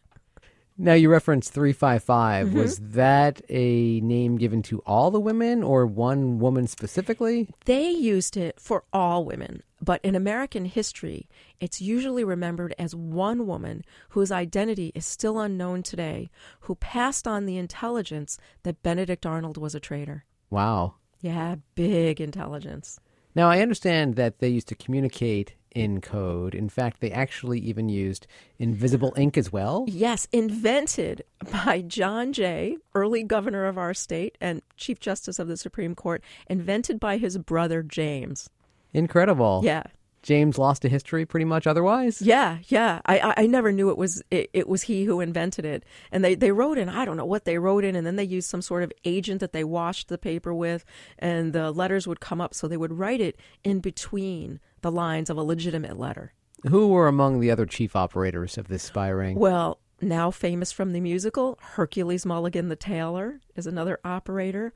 Now 0.77 0.93
you 0.93 1.09
referenced 1.09 1.53
355. 1.53 2.47
Mm-hmm. 2.47 2.57
Was 2.57 2.79
that 2.79 3.41
a 3.49 3.99
name 4.01 4.37
given 4.37 4.61
to 4.63 4.79
all 4.85 5.11
the 5.11 5.19
women 5.19 5.61
or 5.61 5.85
one 5.85 6.39
woman 6.39 6.67
specifically? 6.67 7.49
They 7.65 7.89
used 7.89 8.37
it 8.37 8.59
for 8.59 8.83
all 8.93 9.25
women, 9.25 9.63
but 9.81 10.01
in 10.03 10.15
American 10.15 10.65
history, 10.65 11.29
it's 11.59 11.81
usually 11.81 12.23
remembered 12.23 12.73
as 12.77 12.95
one 12.95 13.47
woman 13.47 13.83
whose 14.09 14.31
identity 14.31 14.91
is 14.95 15.05
still 15.05 15.39
unknown 15.39 15.83
today, 15.83 16.29
who 16.61 16.75
passed 16.75 17.27
on 17.27 17.45
the 17.45 17.57
intelligence 17.57 18.37
that 18.63 18.83
Benedict 18.83 19.25
Arnold 19.25 19.57
was 19.57 19.75
a 19.75 19.79
traitor. 19.79 20.25
Wow. 20.49 20.95
Yeah, 21.21 21.55
big 21.75 22.21
intelligence. 22.21 22.99
Now, 23.35 23.49
I 23.49 23.61
understand 23.61 24.15
that 24.15 24.39
they 24.39 24.49
used 24.49 24.67
to 24.69 24.75
communicate 24.75 25.53
in 25.71 26.01
code. 26.01 26.55
In 26.55 26.67
fact, 26.67 26.99
they 26.99 27.11
actually 27.11 27.59
even 27.59 27.89
used 27.89 28.25
invisible 28.57 29.13
ink 29.15 29.37
as 29.37 29.51
well. 29.51 29.85
Yes, 29.87 30.27
invented 30.31 31.23
by 31.51 31.81
John 31.81 32.33
Jay, 32.33 32.77
early 32.95 33.23
governor 33.23 33.65
of 33.65 33.77
our 33.77 33.93
state 33.93 34.37
and 34.41 34.61
Chief 34.77 34.99
Justice 34.99 35.39
of 35.39 35.47
the 35.47 35.57
Supreme 35.57 35.95
Court, 35.95 36.23
invented 36.49 36.99
by 36.99 37.17
his 37.17 37.37
brother 37.37 37.83
James. 37.83 38.49
Incredible. 38.93 39.61
Yeah. 39.63 39.83
James 40.21 40.57
lost 40.57 40.81
to 40.81 40.89
history 40.89 41.25
pretty 41.25 41.45
much 41.45 41.65
otherwise. 41.65 42.21
Yeah, 42.21 42.57
yeah. 42.67 42.99
I 43.05 43.33
I 43.37 43.47
never 43.47 43.71
knew 43.71 43.89
it 43.89 43.97
was 43.97 44.21
it, 44.29 44.49
it, 44.53 44.67
was 44.67 44.83
he 44.83 45.05
who 45.05 45.21
invented 45.21 45.65
it. 45.65 45.85
And 46.11 46.23
they 46.23 46.35
they 46.35 46.51
wrote 46.51 46.77
in 46.77 46.89
I 46.89 47.05
don't 47.05 47.17
know 47.17 47.25
what 47.25 47.45
they 47.45 47.57
wrote 47.57 47.85
in, 47.85 47.95
and 47.95 48.05
then 48.05 48.17
they 48.17 48.25
used 48.25 48.49
some 48.49 48.61
sort 48.61 48.83
of 48.83 48.91
agent 49.05 49.39
that 49.39 49.53
they 49.53 49.63
washed 49.63 50.09
the 50.09 50.17
paper 50.17 50.53
with, 50.53 50.83
and 51.17 51.53
the 51.53 51.71
letters 51.71 52.05
would 52.07 52.19
come 52.19 52.41
up. 52.41 52.53
So 52.53 52.67
they 52.67 52.77
would 52.77 52.99
write 52.99 53.21
it 53.21 53.39
in 53.63 53.79
between 53.79 54.59
the 54.81 54.91
lines 54.91 55.29
of 55.29 55.37
a 55.37 55.43
legitimate 55.43 55.97
letter. 55.97 56.33
Who 56.67 56.89
were 56.89 57.07
among 57.07 57.39
the 57.39 57.51
other 57.51 57.65
chief 57.65 57.95
operators 57.95 58.57
of 58.57 58.67
this 58.67 58.83
spy 58.83 59.07
ring? 59.07 59.39
Well, 59.39 59.79
now 60.01 60.31
famous 60.31 60.71
from 60.71 60.91
the 60.91 60.99
musical, 60.99 61.57
Hercules 61.61 62.25
Mulligan 62.25 62.67
the 62.69 62.75
tailor 62.75 63.39
is 63.55 63.67
another 63.67 63.99
operator. 64.03 64.73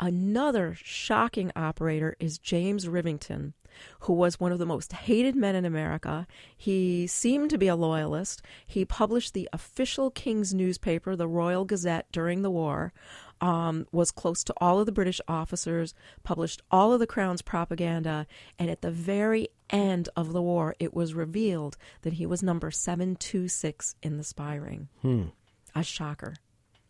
Another 0.00 0.76
shocking 0.82 1.52
operator 1.54 2.16
is 2.18 2.38
James 2.38 2.86
Rivington, 2.88 3.52
who 4.00 4.12
was 4.12 4.40
one 4.40 4.52
of 4.52 4.58
the 4.58 4.66
most 4.66 4.92
hated 4.92 5.36
men 5.36 5.54
in 5.54 5.64
America. 5.64 6.26
He 6.56 7.06
seemed 7.06 7.50
to 7.50 7.58
be 7.58 7.68
a 7.68 7.76
loyalist. 7.76 8.42
He 8.66 8.84
published 8.84 9.34
the 9.34 9.48
official 9.52 10.10
King's 10.10 10.52
newspaper, 10.52 11.16
the 11.16 11.28
Royal 11.28 11.64
Gazette, 11.64 12.06
during 12.12 12.42
the 12.42 12.50
war 12.50 12.92
um, 13.40 13.86
was 13.92 14.10
close 14.10 14.42
to 14.44 14.54
all 14.58 14.80
of 14.80 14.86
the 14.86 14.92
British 14.92 15.20
officers, 15.28 15.94
published 16.22 16.62
all 16.70 16.92
of 16.92 17.00
the 17.00 17.06
Crown's 17.06 17.42
propaganda, 17.42 18.26
and 18.58 18.70
at 18.70 18.82
the 18.82 18.90
very 18.90 19.48
end 19.70 20.08
of 20.16 20.32
the 20.32 20.42
war, 20.42 20.74
it 20.78 20.94
was 20.94 21.14
revealed 21.14 21.76
that 22.02 22.14
he 22.14 22.26
was 22.26 22.42
number 22.42 22.70
726 22.70 23.96
in 24.02 24.16
the 24.16 24.24
spy 24.24 24.54
ring. 24.54 24.88
Hmm. 25.02 25.24
A 25.74 25.82
shocker. 25.82 26.36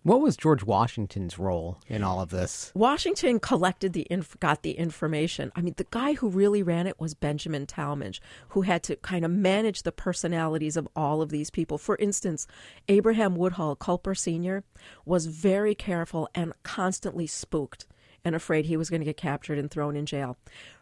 What 0.05 0.21
was 0.21 0.37
George 0.37 0.63
Washington's 0.63 1.39
role 1.39 1.79
in 1.89 2.03
all 2.03 2.21
of 2.21 2.29
this? 2.29 2.71
Washington 2.75 3.41
collected 3.41 3.95
the 3.95 4.07
inf- 4.11 4.39
got 4.39 4.63
the 4.63 4.73
information. 4.73 5.51
I 5.57 5.63
mean, 5.63 5.73
the 5.79 5.87
guy 5.91 6.13
who 6.13 6.29
really 6.29 6.63
ran 6.63 6.87
it 6.87 7.01
was 7.01 7.15
Benjamin 7.15 7.65
Tallmadge, 7.65 8.21
who 8.49 8.61
had 8.61 8.83
to 8.83 8.97
kind 8.97 9.25
of 9.25 9.31
manage 9.31 9.83
the 9.83 9.93
personalities 9.93 10.77
of 10.77 10.87
all 10.95 11.23
of 11.23 11.31
these 11.31 11.49
people. 11.49 11.79
For 11.79 11.97
instance, 11.97 12.47
Abraham 12.87 13.35
Woodhull, 13.35 13.77
Culper 13.77 14.15
Sr., 14.15 14.63
was 15.07 15.25
very 15.25 15.75
careful 15.75 16.29
and 16.35 16.53
constantly 16.65 17.27
spooked 17.27 17.87
and 18.27 18.35
afraid 18.35 18.67
he 18.67 18.77
was 18.77 18.91
going 18.91 19.01
to 19.01 19.07
get 19.07 19.17
captured 19.17 19.59
and 19.59 19.71
thrown 19.71 19.97
in 19.97 20.05
jail. 20.05 20.37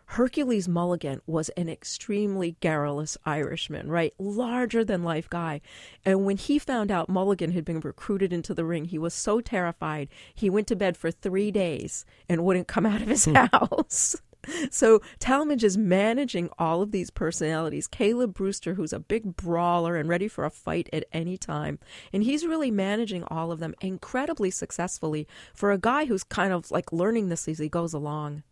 Hercules 0.06 0.68
Mulligan 0.68 1.20
was 1.26 1.48
an 1.50 1.68
extremely 1.68 2.56
garrulous 2.60 3.16
Irishman, 3.24 3.88
right? 3.88 4.12
Larger 4.18 4.84
than 4.84 5.02
life 5.02 5.30
guy. 5.30 5.60
And 6.04 6.24
when 6.24 6.36
he 6.36 6.58
found 6.58 6.90
out 6.90 7.08
Mulligan 7.08 7.52
had 7.52 7.64
been 7.64 7.80
recruited 7.80 8.32
into 8.32 8.54
the 8.54 8.64
ring, 8.64 8.86
he 8.86 8.98
was 8.98 9.14
so 9.14 9.40
terrified, 9.40 10.08
he 10.34 10.50
went 10.50 10.66
to 10.68 10.76
bed 10.76 10.96
for 10.96 11.10
three 11.10 11.50
days 11.50 12.04
and 12.28 12.44
wouldn't 12.44 12.68
come 12.68 12.86
out 12.86 13.02
of 13.02 13.08
his 13.08 13.24
hmm. 13.24 13.34
house. 13.34 14.16
so 14.70 15.00
Tallmadge 15.20 15.62
is 15.62 15.78
managing 15.78 16.50
all 16.58 16.82
of 16.82 16.90
these 16.90 17.10
personalities. 17.10 17.86
Caleb 17.86 18.34
Brewster, 18.34 18.74
who's 18.74 18.92
a 18.92 19.00
big 19.00 19.36
brawler 19.36 19.96
and 19.96 20.08
ready 20.08 20.28
for 20.28 20.44
a 20.44 20.50
fight 20.50 20.88
at 20.92 21.04
any 21.12 21.36
time, 21.36 21.78
and 22.12 22.22
he's 22.22 22.46
really 22.46 22.70
managing 22.70 23.24
all 23.24 23.52
of 23.52 23.60
them 23.60 23.74
incredibly 23.80 24.50
successfully 24.50 25.26
for 25.54 25.70
a 25.70 25.78
guy 25.78 26.06
who's 26.06 26.24
kind 26.24 26.52
of 26.52 26.70
like 26.70 26.92
learning 26.92 27.28
this 27.28 27.48
as 27.48 27.58
he 27.58 27.68
goes 27.68 27.92
along. 27.92 28.42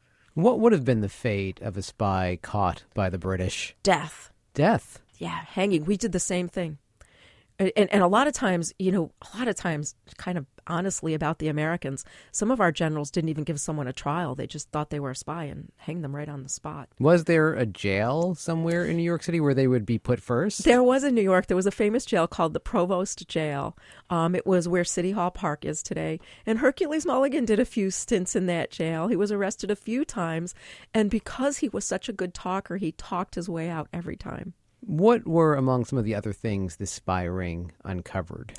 What 0.42 0.59
would 0.61 0.73
have 0.73 0.87
been 0.87 1.02
the 1.02 1.09
fate 1.11 1.61
of 1.61 1.76
a 1.76 1.82
spy 1.82 2.38
caught 2.40 2.85
by 2.94 3.11
the 3.11 3.18
British? 3.18 3.76
Death. 3.82 4.30
Death. 4.54 4.99
Yeah, 5.18 5.44
hanging. 5.47 5.85
We 5.85 5.99
did 5.99 6.12
the 6.12 6.18
same 6.18 6.49
thing 6.49 6.78
and, 7.61 7.93
and 7.93 8.02
a 8.02 8.07
lot 8.09 8.26
of 8.26 8.33
times, 8.33 8.73
you 8.79 8.90
know, 8.90 9.12
a 9.21 9.38
lot 9.38 9.49
of 9.49 9.55
times, 9.55 9.95
kind 10.17 10.38
of 10.38 10.47
honestly 10.67 11.14
about 11.14 11.38
the 11.38 11.49
Americans, 11.49 12.05
some 12.33 12.50
of 12.50 12.61
our 12.61 12.73
generals 12.73 13.11
didn't 13.11 13.29
even 13.29 13.45
give 13.45 13.61
someone 13.61 13.87
a 13.87 13.93
trial. 13.93 14.35
They 14.35 14.47
just 14.47 14.71
thought 14.71 14.90
they 14.90 15.00
were 15.00 15.11
a 15.11 15.17
spy 15.17 15.45
and 15.45 15.71
hang 15.76 16.00
them 16.00 16.14
right 16.14 16.29
on 16.29 16.43
the 16.43 16.49
spot. 16.49 16.88
Was 16.99 17.25
there 17.25 17.55
a 17.55 17.67
jail 17.67 18.35
somewhere 18.35 18.85
in 18.85 18.97
New 18.97 19.02
York 19.02 19.23
City 19.23 19.40
where 19.40 19.55
they 19.55 19.67
would 19.67 19.85
be 19.85 19.99
put 19.99 20.21
first? 20.21 20.64
There 20.64 20.83
was 20.83 21.05
in 21.05 21.14
New 21.14 21.23
York. 21.23 21.47
There 21.47 21.57
was 21.57 21.67
a 21.67 21.73
famous 21.73 22.05
jail 22.05 22.26
called 22.26 22.55
the 22.55 22.61
Provost 22.61 23.29
Jail. 23.29 23.76
Um, 24.09 24.35
it 24.35 24.47
was 24.47 24.69
where 24.69 24.85
City 24.85 25.11
Hall 25.12 25.31
Park 25.31 25.64
is 25.64 25.83
today. 25.83 26.21
And 26.47 26.59
Hercules 26.59 27.05
Mulligan 27.05 27.45
did 27.45 27.61
a 27.61 27.64
few 27.64 27.90
stints 27.90 28.35
in 28.35 28.47
that 28.47 28.71
jail. 28.71 29.09
He 29.09 29.17
was 29.17 29.33
arrested 29.33 29.71
a 29.71 29.76
few 29.76 30.05
times. 30.05 30.55
And 30.95 31.11
because 31.11 31.59
he 31.59 31.69
was 31.69 31.85
such 31.85 32.09
a 32.09 32.14
good 32.14 32.33
talker, 32.33 32.79
he 32.79 32.93
talked 32.93 33.35
his 33.35 33.49
way 33.49 33.69
out 33.69 33.88
every 33.93 34.17
time. 34.17 34.55
What 34.80 35.26
were 35.26 35.54
among 35.54 35.84
some 35.84 35.99
of 35.99 36.04
the 36.04 36.14
other 36.14 36.32
things 36.32 36.76
the 36.76 36.87
spy 36.87 37.25
ring 37.25 37.72
uncovered? 37.84 38.54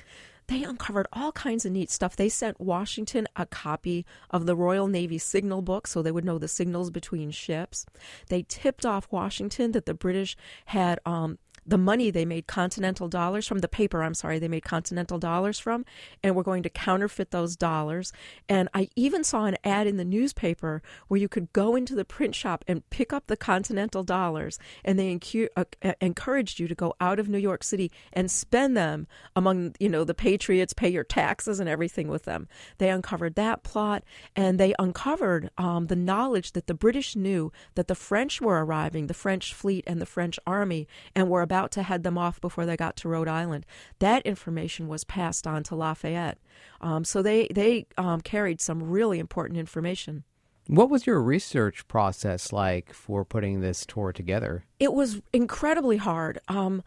They 0.48 0.64
uncovered 0.64 1.08
all 1.14 1.32
kinds 1.32 1.66
of 1.66 1.72
neat 1.72 1.90
stuff. 1.90 2.18
They 2.18 2.28
sent 2.28 2.60
Washington 2.60 3.26
a 3.38 3.46
copy 3.46 4.06
of 4.30 4.46
the 4.46 4.56
Royal 4.56 4.88
Navy 4.88 5.18
signal 5.18 5.62
book 5.62 5.88
so 5.88 6.02
they 6.02 6.12
would 6.12 6.26
know 6.26 6.38
the 6.38 6.50
signals 6.50 6.90
between 6.90 7.32
ships. 7.32 7.86
They 8.28 8.44
tipped 8.44 8.86
off 8.86 9.08
Washington 9.12 9.72
that 9.72 9.86
the 9.86 9.94
British 9.94 10.36
had 10.66 11.00
um, 11.06 11.38
the 11.66 11.78
money 11.78 12.10
they 12.10 12.26
made 12.26 12.48
continental 12.48 13.08
dollars 13.08 13.48
from 13.48 13.60
the 13.60 13.68
paper 13.68 14.04
i'm 14.04 14.14
sorry 14.14 14.40
they 14.40 14.48
made 14.48 14.64
continental 14.64 15.20
dollars 15.20 15.60
from 15.60 15.86
and 16.24 16.36
we're 16.36 16.44
going 16.44 16.64
to 16.64 16.70
counterfeit 16.70 17.32
those 17.32 17.56
dollars. 17.56 18.12
And 18.50 18.70
i 18.74 18.90
even 18.96 19.24
saw 19.24 19.46
an 19.46 19.58
ad 19.64 19.88
in 19.88 19.98
the 19.98 20.06
newspaper 20.06 20.82
where 21.08 21.20
you 21.20 21.28
could 21.28 21.52
go 21.54 21.76
into 21.76 21.96
the 21.96 22.06
print 22.06 22.36
shop 22.36 22.64
and 22.68 22.88
pick 22.90 23.14
up 23.14 23.28
the 23.28 23.38
continental 23.38 24.04
dollars 24.04 24.60
and 24.84 24.98
they 24.98 25.20
uh, 25.56 25.64
uh, 25.84 25.94
encouraged 26.02 26.60
you 26.60 26.68
to 26.68 26.76
go 26.76 26.96
out 27.00 27.20
of 27.20 27.30
new 27.30 27.38
york 27.38 27.64
city 27.64 27.92
and 28.14 28.32
spend 28.32 28.76
them 28.76 29.08
among 29.36 29.76
you 29.80 29.90
know 29.90 30.04
the 30.04 30.14
patriots 30.14 30.74
pay 30.74 30.90
your 30.90 31.04
taxes 31.04 31.60
and 31.60 31.70
everything 31.70 32.08
with 32.08 32.24
them. 32.24 32.48
They 32.78 32.90
uncovered 32.90 33.36
that 33.36 33.64
plot 33.64 34.04
and 34.36 34.60
they 34.60 34.74
uncovered 34.80 35.50
um, 35.58 35.88
the 35.88 35.96
knowledge 35.96 36.54
that 36.54 36.68
the 36.68 36.74
british 36.74 37.16
knew 37.16 37.52
that 37.76 37.88
the 37.88 37.96
french 37.96 38.42
were 38.42 38.64
arriving 38.64 39.08
the 39.08 39.14
french 39.14 39.54
fleet 39.54 39.84
and 39.88 40.02
the 40.02 40.06
french 40.06 40.40
army 40.46 40.88
and 41.16 41.30
were 41.30 41.42
about 41.52 41.70
to 41.70 41.84
head 41.84 42.04
them 42.04 42.18
off 42.18 42.40
before 42.40 42.66
they 42.66 42.78
got 42.78 42.96
to 42.96 43.10
Rhode 43.10 43.28
Island. 43.28 43.66
That 44.00 44.26
information 44.26 44.88
was 44.88 45.04
passed 45.04 45.46
on 45.46 45.64
to 45.64 45.76
Lafayette. 45.76 46.38
Um, 46.80 47.04
so 47.04 47.22
they, 47.22 47.50
they 47.54 47.88
um, 47.98 48.22
carried 48.22 48.62
some 48.62 48.82
really 48.82 49.20
important 49.20 49.60
information. 49.60 50.24
What 50.68 50.90
was 50.90 51.06
your 51.06 51.22
research 51.22 51.86
process 51.90 52.54
like 52.54 52.94
for 52.94 53.26
putting 53.26 53.60
this 53.60 53.86
tour 53.86 54.14
together? 54.14 54.64
It 54.80 54.94
was 54.94 55.22
incredibly 55.34 55.98
hard. 55.98 56.40
Um, 56.48 56.84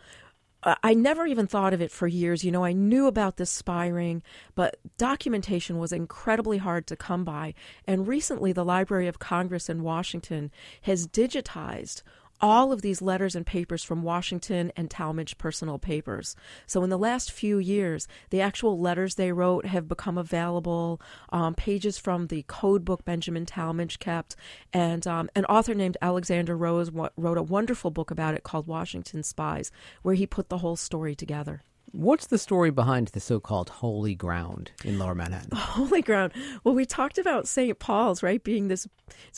I 0.82 0.94
never 0.94 1.26
even 1.26 1.46
thought 1.46 1.74
of 1.74 1.82
it 1.82 1.90
for 1.90 2.06
years. 2.06 2.42
You 2.42 2.50
know, 2.50 2.64
I 2.64 2.72
knew 2.72 3.06
about 3.06 3.36
this 3.36 3.50
spy 3.50 3.86
ring, 3.88 4.22
but 4.54 4.78
documentation 4.96 5.78
was 5.78 5.92
incredibly 5.92 6.56
hard 6.56 6.86
to 6.86 6.96
come 6.96 7.22
by. 7.22 7.52
And 7.86 8.08
recently, 8.08 8.54
the 8.54 8.64
Library 8.64 9.06
of 9.06 9.18
Congress 9.18 9.68
in 9.68 9.82
Washington 9.82 10.50
has 10.82 11.06
digitized 11.06 12.02
all 12.40 12.72
of 12.72 12.82
these 12.82 13.00
letters 13.00 13.34
and 13.34 13.46
papers 13.46 13.82
from 13.84 14.02
Washington 14.02 14.72
and 14.76 14.90
Tallmadge 14.90 15.38
personal 15.38 15.78
papers. 15.78 16.36
So, 16.66 16.82
in 16.84 16.90
the 16.90 16.98
last 16.98 17.32
few 17.32 17.58
years, 17.58 18.06
the 18.30 18.40
actual 18.40 18.78
letters 18.78 19.14
they 19.14 19.32
wrote 19.32 19.66
have 19.66 19.88
become 19.88 20.18
available. 20.18 21.00
Um, 21.30 21.54
pages 21.54 21.98
from 21.98 22.26
the 22.26 22.44
code 22.46 22.84
book 22.84 23.04
Benjamin 23.04 23.46
Tallmadge 23.46 23.98
kept, 23.98 24.36
and 24.72 25.06
um, 25.06 25.30
an 25.34 25.44
author 25.46 25.74
named 25.74 25.96
Alexander 26.02 26.56
Rose 26.56 26.90
wrote 26.90 27.38
a 27.38 27.42
wonderful 27.42 27.90
book 27.90 28.10
about 28.10 28.34
it 28.34 28.42
called 28.42 28.66
Washington 28.66 29.22
Spies, 29.22 29.70
where 30.02 30.14
he 30.14 30.26
put 30.26 30.48
the 30.48 30.58
whole 30.58 30.76
story 30.76 31.14
together. 31.14 31.62
What's 31.96 32.26
the 32.26 32.38
story 32.38 32.70
behind 32.70 33.06
the 33.06 33.20
so 33.20 33.38
called 33.38 33.68
Holy 33.68 34.16
Ground 34.16 34.72
in 34.84 34.98
Lower 34.98 35.14
Manhattan? 35.14 35.50
Holy 35.56 36.02
Ground. 36.02 36.32
Well, 36.64 36.74
we 36.74 36.84
talked 36.84 37.18
about 37.18 37.46
St. 37.46 37.78
Paul's, 37.78 38.20
right, 38.20 38.42
being 38.42 38.66
this, 38.66 38.88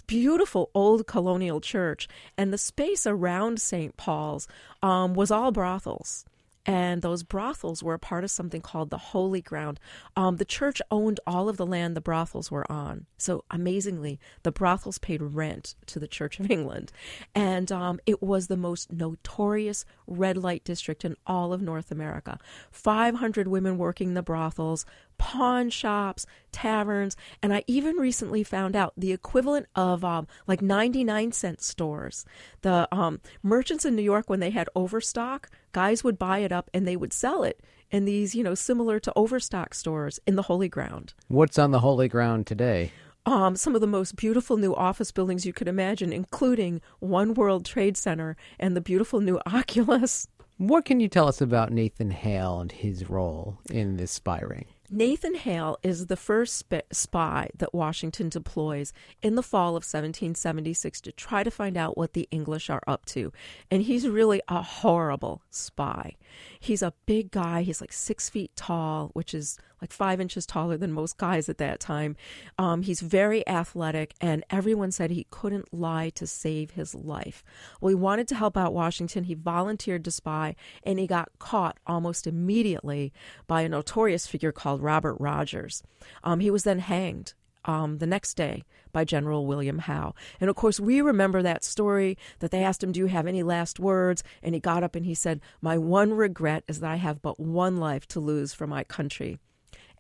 beautiful 0.07 0.71
old 0.75 1.07
colonial 1.07 1.61
church, 1.61 2.09
and 2.39 2.55
the 2.55 2.59
space 2.59 3.07
around 3.07 3.61
St. 3.61 3.95
Paul's 3.99 4.49
um, 4.83 5.13
was 5.13 5.31
all 5.31 5.53
brothels 5.53 6.25
and 6.67 7.01
those 7.01 7.23
brothels 7.23 7.83
were 7.83 7.95
a 7.95 7.99
part 7.99 8.25
of 8.25 8.31
something 8.31 8.61
called 8.61 8.91
the 8.91 8.99
Holy 8.99 9.41
Ground. 9.41 9.79
Um, 10.17 10.37
the 10.37 10.45
church 10.45 10.83
owned 10.91 11.21
all 11.27 11.49
of 11.49 11.57
the 11.57 11.67
land 11.67 11.97
the 11.97 12.01
brothels 12.01 12.51
were 12.51 12.71
on. 12.71 13.07
So 13.17 13.45
amazingly, 13.51 14.19
the 14.43 14.53
brothels 14.53 14.99
paid 14.99 15.23
rent 15.23 15.75
to 15.87 15.99
the 15.99 16.09
Church 16.09 16.41
of 16.41 16.51
England, 16.51 16.93
and 17.35 17.71
um, 17.73 18.01
it 18.05 18.23
was 18.23 18.49
the 18.49 18.57
most 18.57 18.93
notorious 18.93 19.85
red 20.07 20.37
light 20.37 20.65
district 20.65 21.05
in 21.05 21.17
all 21.27 21.53
of 21.53 21.63
North 21.63 21.91
America. 21.91 22.39
Five 22.71 23.17
hundred 23.17 23.49
women 23.49 23.79
working 23.79 24.15
the 24.15 24.23
brothels, 24.23 24.85
pawn 25.19 25.71
shops, 25.71 26.27
taverns, 26.53 27.17
and 27.43 27.53
I 27.53 27.65
even 27.67 27.97
recently 27.97 28.43
found 28.43 28.77
out 28.77 28.93
the 28.97 29.13
equivalent 29.13 29.67
of 29.75 30.05
um, 30.05 30.27
like 30.47 30.63
99 30.63 31.33
cent 31.33 31.61
stores. 31.61 32.25
The 32.63 32.89
um, 32.93 33.21
merchants 33.43 33.85
in 33.85 33.97
New 33.97 34.03
York, 34.03 34.29
when 34.29 34.41
they 34.41 34.51
had 34.51 34.69
overstock, 34.75 35.49
guys 35.73 36.03
would 36.03 36.19
buy 36.19 36.39
it 36.39 36.53
up 36.53 36.71
and 36.73 36.87
they 36.87 36.97
would 36.97 37.13
sell 37.13 37.43
it 37.43 37.63
in 37.91 38.05
these, 38.05 38.35
you 38.35 38.43
know, 38.43 38.55
similar 38.55 38.99
to 39.01 39.13
overstock 39.17 39.75
stores 39.75 40.19
in 40.27 40.37
the 40.37 40.43
Holy 40.43 40.69
Ground. 40.69 41.15
What's 41.29 41.59
on 41.59 41.71
the 41.71 41.81
Holy 41.81 42.09
Ground 42.09 42.47
today? 42.47 42.93
Um, 43.27 43.57
some 43.57 43.75
of 43.75 43.81
the 43.81 43.89
most 43.89 44.15
beautiful 44.15 44.57
new 44.57 44.75
office 44.75 45.11
buildings 45.11 45.45
you 45.45 45.53
could 45.53 45.67
imagine, 45.67 46.13
including 46.13 46.81
One 47.01 47.35
World 47.35 47.65
Trade 47.65 47.97
Center 47.97 48.37
and 48.59 48.77
the 48.77 48.81
beautiful 48.81 49.21
new 49.21 49.41
Oculus. 49.47 50.29
What 50.59 50.85
can 50.85 51.01
you 51.01 51.09
tell 51.09 51.29
us 51.29 51.41
about 51.41 51.73
Nathan 51.73 52.13
Hale 52.13 52.61
and 52.61 52.73
his 52.73 53.11
role 53.11 53.59
in 53.69 53.97
this 53.97 54.13
spy 54.13 54.39
ring? 54.41 54.67
Nathan 54.91 55.35
Hale 55.35 55.79
is 55.83 56.07
the 56.07 56.17
first 56.17 56.57
sp- 56.63 56.87
spy 56.93 57.51
that 57.57 57.75
Washington 57.75 58.29
deploys 58.29 58.93
in 59.23 59.35
the 59.35 59.43
fall 59.43 59.71
of 59.71 59.83
1776 59.83 61.01
to 61.03 61.13
try 61.13 61.43
to 61.43 61.51
find 61.51 61.77
out 61.77 61.97
what 61.97 62.13
the 62.13 62.29
English 62.31 62.71
are 62.71 62.83
up 62.87 63.05
to. 63.07 63.33
And 63.71 63.83
he's 63.83 64.09
really 64.09 64.41
a 64.49 64.63
horrible 64.63 65.43
spy. 65.51 66.17
He's 66.61 66.83
a 66.83 66.95
big 67.07 67.31
guy. 67.31 67.63
He's 67.63 67.81
like 67.81 67.93
six 67.93 68.29
feet 68.29 68.55
tall, 68.55 69.11
which 69.13 69.35
is 69.35 69.59
like 69.81 69.93
five 69.93 70.21
inches 70.21 70.47
taller 70.47 70.77
than 70.77 70.93
most 70.93 71.19
guys 71.19 71.49
at 71.49 71.59
that 71.59 71.81
time. 71.81 72.17
Um, 72.59 72.83
he's 72.83 73.01
very 73.01 73.47
athletic, 73.49 74.15
and 74.21 74.45
everyone 74.51 74.91
said 74.91 75.11
he 75.11 75.27
couldn't 75.31 75.73
lie 75.73 76.11
to 76.11 76.27
save 76.27 76.73
his 76.73 76.95
life. 76.95 77.45
Well, 77.81 77.91
he 77.91 77.95
wanted 77.95 78.29
to 78.29 78.35
help 78.35 78.57
out 78.57 78.75
Washington. 78.75 79.25
He 79.25 79.35
volunteered 79.35 80.05
to 80.05 80.11
spy, 80.11 80.57
and 80.83 80.99
he 80.99 81.07
got 81.07 81.31
caught 81.39 81.79
almost 81.87 82.27
immediately 82.27 83.13
by 83.47 83.63
a 83.63 83.69
notorious 83.69 84.27
figure 84.27 84.53
called 84.53 84.83
Robert 84.83 85.17
Rogers. 85.21 85.83
Um, 86.25 86.41
he 86.41 86.51
was 86.51 86.65
then 86.65 86.79
hanged 86.79 87.35
um, 87.67 87.99
the 87.99 88.07
next 88.07 88.35
day 88.35 88.65
by 88.93 89.05
General 89.05 89.47
William 89.47 89.79
Howe. 89.81 90.15
And 90.41 90.49
of 90.49 90.57
course, 90.57 90.81
we 90.81 91.01
remember 91.01 91.43
that 91.43 91.65
story 91.65 92.17
that 92.39 92.51
they 92.51 92.65
asked 92.65 92.83
him, 92.83 92.93
Do 92.93 93.01
you 93.01 93.07
have 93.07 93.27
any 93.27 93.43
last 93.43 93.79
words? 93.79 94.23
And 94.43 94.55
he 94.55 94.61
got 94.61 94.83
up 94.83 94.95
and 94.95 95.05
he 95.05 95.15
said, 95.15 95.41
My 95.61 95.77
one 95.77 96.15
regret 96.15 96.65
is 96.69 96.81
that 96.81 96.91
I 96.91 96.97
have 96.97 97.21
but 97.21 97.39
one 97.39 97.77
life 97.77 98.07
to 98.09 98.21
lose 98.21 98.55
for 98.55 98.67
my 98.67 98.85
country. 98.85 99.39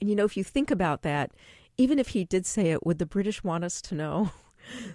And 0.01 0.11
you 0.11 0.17
know, 0.17 0.25
if 0.25 0.37
you 0.37 0.45
think 0.45 0.71
about 0.71 1.03
that, 1.03 1.33
even 1.79 1.99
if 1.99 2.09
he 2.09 2.25
did 2.25 2.47
say 2.47 2.71
it, 2.71 2.87
would 2.87 2.99
the 2.99 3.07
British 3.07 3.45
want 3.45 3.65
us 3.65 3.81
to 3.83 3.95
know? 3.95 4.31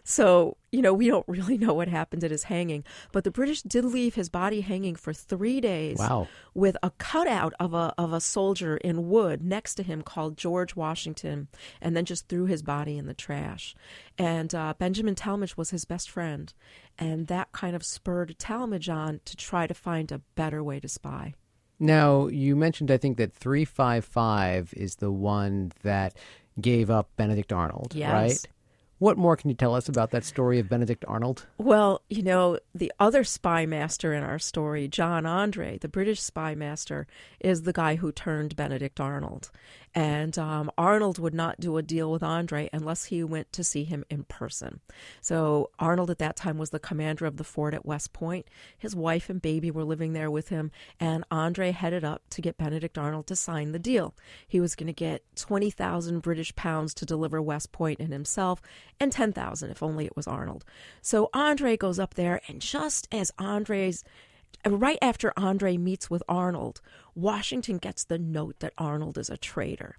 So, 0.03 0.57
you 0.71 0.81
know, 0.81 0.93
we 0.93 1.07
don't 1.07 1.27
really 1.27 1.57
know 1.57 1.73
what 1.73 1.87
happened 1.87 2.23
at 2.23 2.31
his 2.31 2.43
hanging, 2.43 2.83
but 3.11 3.23
the 3.23 3.31
British 3.31 3.61
did 3.61 3.85
leave 3.85 4.15
his 4.15 4.29
body 4.29 4.61
hanging 4.61 4.95
for 4.95 5.13
three 5.13 5.61
days 5.61 5.97
wow. 5.97 6.27
with 6.53 6.77
a 6.83 6.91
cutout 6.91 7.53
of 7.59 7.73
a, 7.73 7.93
of 7.97 8.13
a 8.13 8.21
soldier 8.21 8.77
in 8.77 9.09
wood 9.09 9.43
next 9.43 9.75
to 9.75 9.83
him 9.83 10.01
called 10.01 10.37
George 10.37 10.75
Washington, 10.75 11.47
and 11.81 11.95
then 11.95 12.05
just 12.05 12.27
threw 12.27 12.45
his 12.45 12.63
body 12.63 12.97
in 12.97 13.05
the 13.05 13.13
trash. 13.13 13.75
And 14.17 14.53
uh, 14.53 14.73
Benjamin 14.77 15.15
Tallmadge 15.15 15.57
was 15.57 15.69
his 15.69 15.85
best 15.85 16.09
friend, 16.09 16.53
and 16.97 17.27
that 17.27 17.51
kind 17.51 17.75
of 17.75 17.83
spurred 17.83 18.35
Tallmadge 18.37 18.93
on 18.93 19.21
to 19.25 19.35
try 19.35 19.67
to 19.67 19.73
find 19.73 20.11
a 20.11 20.21
better 20.35 20.63
way 20.63 20.79
to 20.79 20.87
spy. 20.87 21.33
Now, 21.81 22.27
you 22.27 22.55
mentioned, 22.55 22.91
I 22.91 22.97
think, 22.97 23.17
that 23.17 23.33
355 23.33 24.71
is 24.77 24.97
the 24.97 25.11
one 25.11 25.71
that 25.81 26.15
gave 26.61 26.91
up 26.91 27.09
Benedict 27.17 27.51
Arnold, 27.51 27.95
yes. 27.95 28.11
right? 28.11 28.53
What 29.01 29.17
more 29.17 29.35
can 29.35 29.49
you 29.49 29.55
tell 29.55 29.73
us 29.73 29.89
about 29.89 30.11
that 30.11 30.23
story 30.23 30.59
of 30.59 30.69
Benedict 30.69 31.03
Arnold? 31.07 31.47
Well, 31.57 32.03
you 32.07 32.21
know, 32.21 32.59
the 32.75 32.93
other 32.99 33.23
spy 33.23 33.65
master 33.65 34.13
in 34.13 34.21
our 34.21 34.37
story, 34.37 34.87
John 34.87 35.25
Andre, 35.25 35.79
the 35.79 35.87
British 35.87 36.21
spy 36.21 36.53
master, 36.53 37.07
is 37.39 37.63
the 37.63 37.73
guy 37.73 37.95
who 37.95 38.11
turned 38.11 38.55
Benedict 38.55 38.99
Arnold. 38.99 39.49
And 39.93 40.37
um, 40.37 40.71
Arnold 40.77 41.19
would 41.19 41.33
not 41.33 41.59
do 41.59 41.77
a 41.77 41.81
deal 41.81 42.11
with 42.11 42.23
Andre 42.23 42.69
unless 42.71 43.05
he 43.05 43.23
went 43.23 43.51
to 43.53 43.63
see 43.63 43.83
him 43.83 44.05
in 44.09 44.23
person. 44.23 44.79
So 45.19 45.71
Arnold 45.79 46.09
at 46.09 46.19
that 46.19 46.37
time 46.37 46.57
was 46.57 46.69
the 46.69 46.79
commander 46.79 47.25
of 47.25 47.37
the 47.37 47.43
fort 47.43 47.73
at 47.73 47.85
West 47.85 48.13
Point. 48.13 48.45
His 48.77 48.95
wife 48.95 49.29
and 49.29 49.41
baby 49.41 49.69
were 49.69 49.83
living 49.83 50.13
there 50.13 50.31
with 50.31 50.49
him, 50.49 50.71
and 50.99 51.25
Andre 51.29 51.71
headed 51.71 52.05
up 52.05 52.21
to 52.29 52.41
get 52.41 52.57
Benedict 52.57 52.97
Arnold 52.97 53.27
to 53.27 53.35
sign 53.35 53.73
the 53.73 53.79
deal. 53.79 54.15
He 54.47 54.61
was 54.61 54.75
going 54.75 54.87
to 54.87 54.93
get 54.93 55.23
20,000 55.35 56.19
British 56.19 56.55
pounds 56.55 56.93
to 56.93 57.05
deliver 57.05 57.41
West 57.41 57.71
Point 57.71 57.99
and 57.99 58.13
himself, 58.13 58.61
and 58.99 59.11
10,000 59.11 59.69
if 59.69 59.83
only 59.83 60.05
it 60.05 60.15
was 60.15 60.27
Arnold. 60.27 60.65
So 61.01 61.29
Andre 61.33 61.77
goes 61.77 61.99
up 61.99 62.15
there, 62.15 62.41
and 62.47 62.61
just 62.61 63.07
as 63.11 63.31
Andre's 63.37 64.03
right 64.67 64.99
after 65.01 65.33
Andre 65.37 65.77
meets 65.77 66.09
with 66.09 66.23
Arnold, 66.27 66.81
Washington 67.15 67.77
gets 67.77 68.03
the 68.03 68.19
note 68.19 68.59
that 68.59 68.73
Arnold 68.77 69.17
is 69.17 69.29
a 69.29 69.37
traitor. 69.37 69.97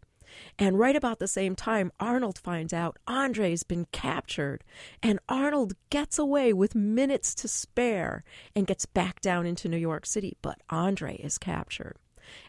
And 0.58 0.78
right 0.78 0.96
about 0.96 1.18
the 1.18 1.28
same 1.28 1.54
time, 1.54 1.92
Arnold 2.00 2.38
finds 2.38 2.72
out 2.72 2.98
Andre's 3.06 3.62
been 3.62 3.86
captured, 3.92 4.64
and 5.02 5.18
Arnold 5.28 5.74
gets 5.90 6.18
away 6.18 6.52
with 6.52 6.74
minutes 6.74 7.34
to 7.36 7.48
spare 7.48 8.24
and 8.56 8.66
gets 8.66 8.86
back 8.86 9.20
down 9.20 9.46
into 9.46 9.68
New 9.68 9.76
York 9.76 10.06
City, 10.06 10.36
but 10.40 10.60
Andre 10.70 11.16
is 11.16 11.38
captured. 11.38 11.96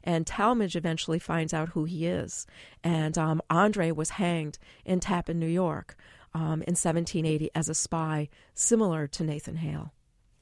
And 0.04 0.26
Tallmadge 0.26 0.76
eventually 0.76 1.20
finds 1.20 1.54
out 1.54 1.70
who 1.70 1.84
he 1.86 2.06
is. 2.06 2.46
And 2.84 3.18
um, 3.18 3.42
Andre 3.50 3.92
was 3.92 4.12
hanged 4.12 4.60
in 4.86 5.00
Tappan, 5.00 5.40
New 5.40 5.48
York 5.48 5.98
um, 6.34 6.62
in 6.64 6.76
1780 6.76 7.50
as 7.56 7.70
a 7.70 7.74
spy, 7.74 8.30
similar 8.54 9.08
to 9.08 9.24
Nathan 9.24 9.58
Hale. 9.58 9.92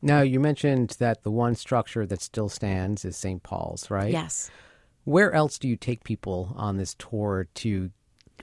Now, 0.02 0.22
you 0.22 0.40
mentioned 0.40 0.96
that 1.00 1.24
the 1.24 1.32
one 1.32 1.56
structure 1.56 2.06
that 2.06 2.22
still 2.22 2.50
stands 2.50 3.06
is 3.06 3.16
St. 3.16 3.44
Paul's, 3.44 3.92
right? 3.92 4.12
Yes. 4.12 4.50
Where 5.04 5.32
else 5.32 5.58
do 5.60 5.68
you 5.68 5.76
take 5.76 6.04
people 6.04 6.54
on 6.56 6.78
this 6.78 6.96
tour 6.96 7.48
to 7.56 7.92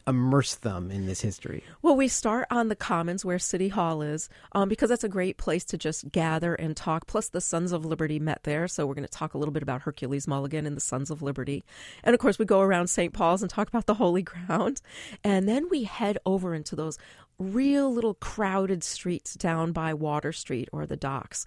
immerse 0.06 0.54
them 0.54 0.90
in 0.90 1.06
this 1.06 1.20
history? 1.20 1.62
Well, 1.82 1.96
we 1.96 2.08
start 2.08 2.46
on 2.50 2.68
the 2.68 2.76
Commons 2.76 3.24
where 3.24 3.38
City 3.38 3.68
Hall 3.68 4.02
is, 4.02 4.28
um, 4.52 4.68
because 4.68 4.88
that's 4.88 5.04
a 5.04 5.08
great 5.08 5.36
place 5.36 5.64
to 5.66 5.78
just 5.78 6.10
gather 6.10 6.54
and 6.54 6.76
talk. 6.76 7.06
Plus, 7.06 7.28
the 7.28 7.40
Sons 7.40 7.72
of 7.72 7.84
Liberty 7.84 8.18
met 8.18 8.42
there, 8.44 8.66
so 8.66 8.86
we're 8.86 8.94
going 8.94 9.06
to 9.06 9.10
talk 9.10 9.34
a 9.34 9.38
little 9.38 9.52
bit 9.52 9.62
about 9.62 9.82
Hercules 9.82 10.26
Mulligan 10.26 10.66
and 10.66 10.76
the 10.76 10.80
Sons 10.80 11.10
of 11.10 11.22
Liberty. 11.22 11.64
And 12.02 12.14
of 12.14 12.20
course, 12.20 12.38
we 12.38 12.44
go 12.44 12.60
around 12.60 12.88
St. 12.88 13.12
Paul's 13.12 13.42
and 13.42 13.50
talk 13.50 13.68
about 13.68 13.86
the 13.86 13.94
Holy 13.94 14.22
Ground. 14.28 14.80
And 15.22 15.48
then 15.48 15.68
we 15.68 15.84
head 15.84 16.18
over 16.24 16.54
into 16.54 16.74
those 16.74 16.98
real 17.38 17.92
little 17.92 18.14
crowded 18.14 18.82
streets 18.82 19.34
down 19.34 19.72
by 19.72 19.94
Water 19.94 20.32
Street 20.32 20.68
or 20.72 20.86
the 20.86 20.96
docks. 20.96 21.44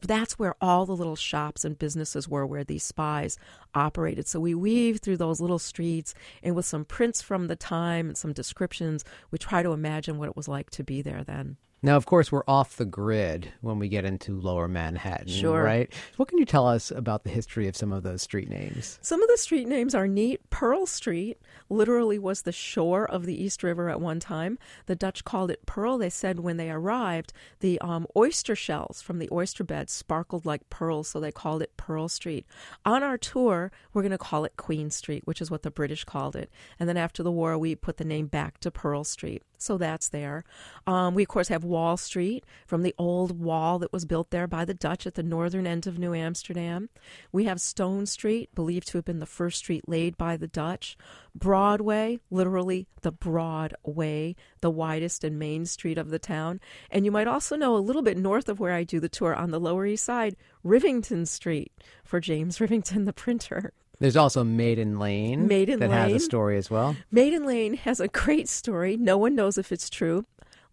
That's 0.00 0.38
where 0.38 0.54
all 0.60 0.86
the 0.86 0.96
little 0.96 1.16
shops 1.16 1.64
and 1.64 1.78
businesses 1.78 2.28
were 2.28 2.46
where 2.46 2.64
these 2.64 2.84
spies 2.84 3.38
operated. 3.74 4.28
So 4.28 4.40
we 4.40 4.54
weave 4.54 4.98
through 4.98 5.16
those 5.16 5.40
little 5.40 5.58
streets 5.58 6.14
and 6.42 6.54
with 6.54 6.66
some 6.66 6.84
prints 6.84 7.20
from 7.20 7.48
the 7.48 7.56
time 7.56 8.08
and 8.08 8.16
some 8.16 8.32
descriptions, 8.32 9.04
we 9.30 9.38
try 9.38 9.62
to 9.62 9.72
imagine 9.72 10.18
what 10.18 10.28
it 10.28 10.36
was 10.36 10.48
like 10.48 10.70
to 10.70 10.84
be 10.84 11.02
there 11.02 11.24
then. 11.24 11.56
Now, 11.84 11.96
of 11.96 12.06
course, 12.06 12.32
we're 12.32 12.44
off 12.48 12.76
the 12.78 12.86
grid 12.86 13.52
when 13.60 13.78
we 13.78 13.90
get 13.90 14.06
into 14.06 14.40
lower 14.40 14.68
Manhattan, 14.68 15.28
Sure. 15.28 15.62
right? 15.62 15.92
What 16.16 16.28
can 16.28 16.38
you 16.38 16.46
tell 16.46 16.66
us 16.66 16.90
about 16.90 17.24
the 17.24 17.30
history 17.30 17.68
of 17.68 17.76
some 17.76 17.92
of 17.92 18.02
those 18.02 18.22
street 18.22 18.48
names? 18.48 18.98
Some 19.02 19.22
of 19.22 19.28
the 19.28 19.36
street 19.36 19.68
names 19.68 19.94
are 19.94 20.08
neat. 20.08 20.48
Pearl 20.48 20.86
Street 20.86 21.38
literally 21.68 22.18
was 22.18 22.40
the 22.40 22.52
shore 22.52 23.04
of 23.04 23.26
the 23.26 23.38
East 23.38 23.62
River 23.62 23.90
at 23.90 24.00
one 24.00 24.18
time. 24.18 24.58
The 24.86 24.96
Dutch 24.96 25.24
called 25.26 25.50
it 25.50 25.66
Pearl. 25.66 25.98
They 25.98 26.08
said 26.08 26.40
when 26.40 26.56
they 26.56 26.70
arrived, 26.70 27.34
the 27.60 27.78
um, 27.82 28.06
oyster 28.16 28.56
shells 28.56 29.02
from 29.02 29.18
the 29.18 29.28
oyster 29.30 29.62
beds 29.62 29.92
sparkled 29.92 30.46
like 30.46 30.70
pearls, 30.70 31.08
so 31.08 31.20
they 31.20 31.32
called 31.32 31.60
it 31.60 31.76
Pearl 31.76 32.08
Street. 32.08 32.46
On 32.86 33.02
our 33.02 33.18
tour, 33.18 33.70
we're 33.92 34.00
going 34.00 34.10
to 34.10 34.16
call 34.16 34.46
it 34.46 34.56
Queen 34.56 34.90
Street, 34.90 35.26
which 35.26 35.42
is 35.42 35.50
what 35.50 35.62
the 35.62 35.70
British 35.70 36.04
called 36.04 36.34
it. 36.34 36.50
And 36.80 36.88
then 36.88 36.96
after 36.96 37.22
the 37.22 37.30
war, 37.30 37.58
we 37.58 37.74
put 37.74 37.98
the 37.98 38.04
name 38.06 38.28
back 38.28 38.56
to 38.60 38.70
Pearl 38.70 39.04
Street. 39.04 39.42
So 39.58 39.78
that's 39.78 40.08
there. 40.10 40.44
Um, 40.86 41.14
we, 41.14 41.22
of 41.22 41.28
course, 41.28 41.48
have 41.48 41.64
Wall 41.74 41.96
Street 41.96 42.44
from 42.68 42.82
the 42.82 42.94
old 42.98 43.40
wall 43.40 43.80
that 43.80 43.92
was 43.92 44.04
built 44.04 44.30
there 44.30 44.46
by 44.46 44.64
the 44.64 44.74
Dutch 44.74 45.08
at 45.08 45.14
the 45.14 45.24
northern 45.24 45.66
end 45.66 45.88
of 45.88 45.98
New 45.98 46.14
Amsterdam. 46.14 46.88
We 47.32 47.46
have 47.46 47.60
Stone 47.60 48.06
Street, 48.06 48.54
believed 48.54 48.86
to 48.88 48.98
have 48.98 49.04
been 49.04 49.18
the 49.18 49.26
first 49.26 49.58
street 49.58 49.88
laid 49.88 50.16
by 50.16 50.36
the 50.36 50.46
Dutch. 50.46 50.96
Broadway, 51.34 52.20
literally 52.30 52.86
the 53.02 53.10
broad 53.10 53.74
way, 53.82 54.36
the 54.60 54.70
widest 54.70 55.24
and 55.24 55.36
main 55.36 55.66
street 55.66 55.98
of 55.98 56.10
the 56.10 56.20
town. 56.20 56.60
And 56.92 57.04
you 57.04 57.10
might 57.10 57.26
also 57.26 57.56
know 57.56 57.76
a 57.76 57.78
little 57.78 58.02
bit 58.02 58.16
north 58.16 58.48
of 58.48 58.60
where 58.60 58.72
I 58.72 58.84
do 58.84 59.00
the 59.00 59.08
tour 59.08 59.34
on 59.34 59.50
the 59.50 59.58
Lower 59.58 59.84
East 59.84 60.04
Side, 60.04 60.36
Rivington 60.64 61.26
Street 61.26 61.72
for 62.04 62.20
James 62.20 62.58
Rivington, 62.60 63.04
the 63.04 63.12
printer. 63.12 63.72
There's 63.98 64.16
also 64.16 64.44
Maiden 64.44 65.00
Lane. 65.00 65.48
Maiden 65.48 65.80
that 65.80 65.90
has 65.90 66.12
a 66.12 66.20
story 66.20 66.56
as 66.56 66.70
well. 66.70 66.94
Maiden 67.10 67.44
Lane 67.44 67.74
has 67.74 67.98
a 67.98 68.06
great 68.06 68.48
story. 68.48 68.96
No 68.96 69.18
one 69.18 69.34
knows 69.34 69.58
if 69.58 69.72
it's 69.72 69.90
true. 69.90 70.24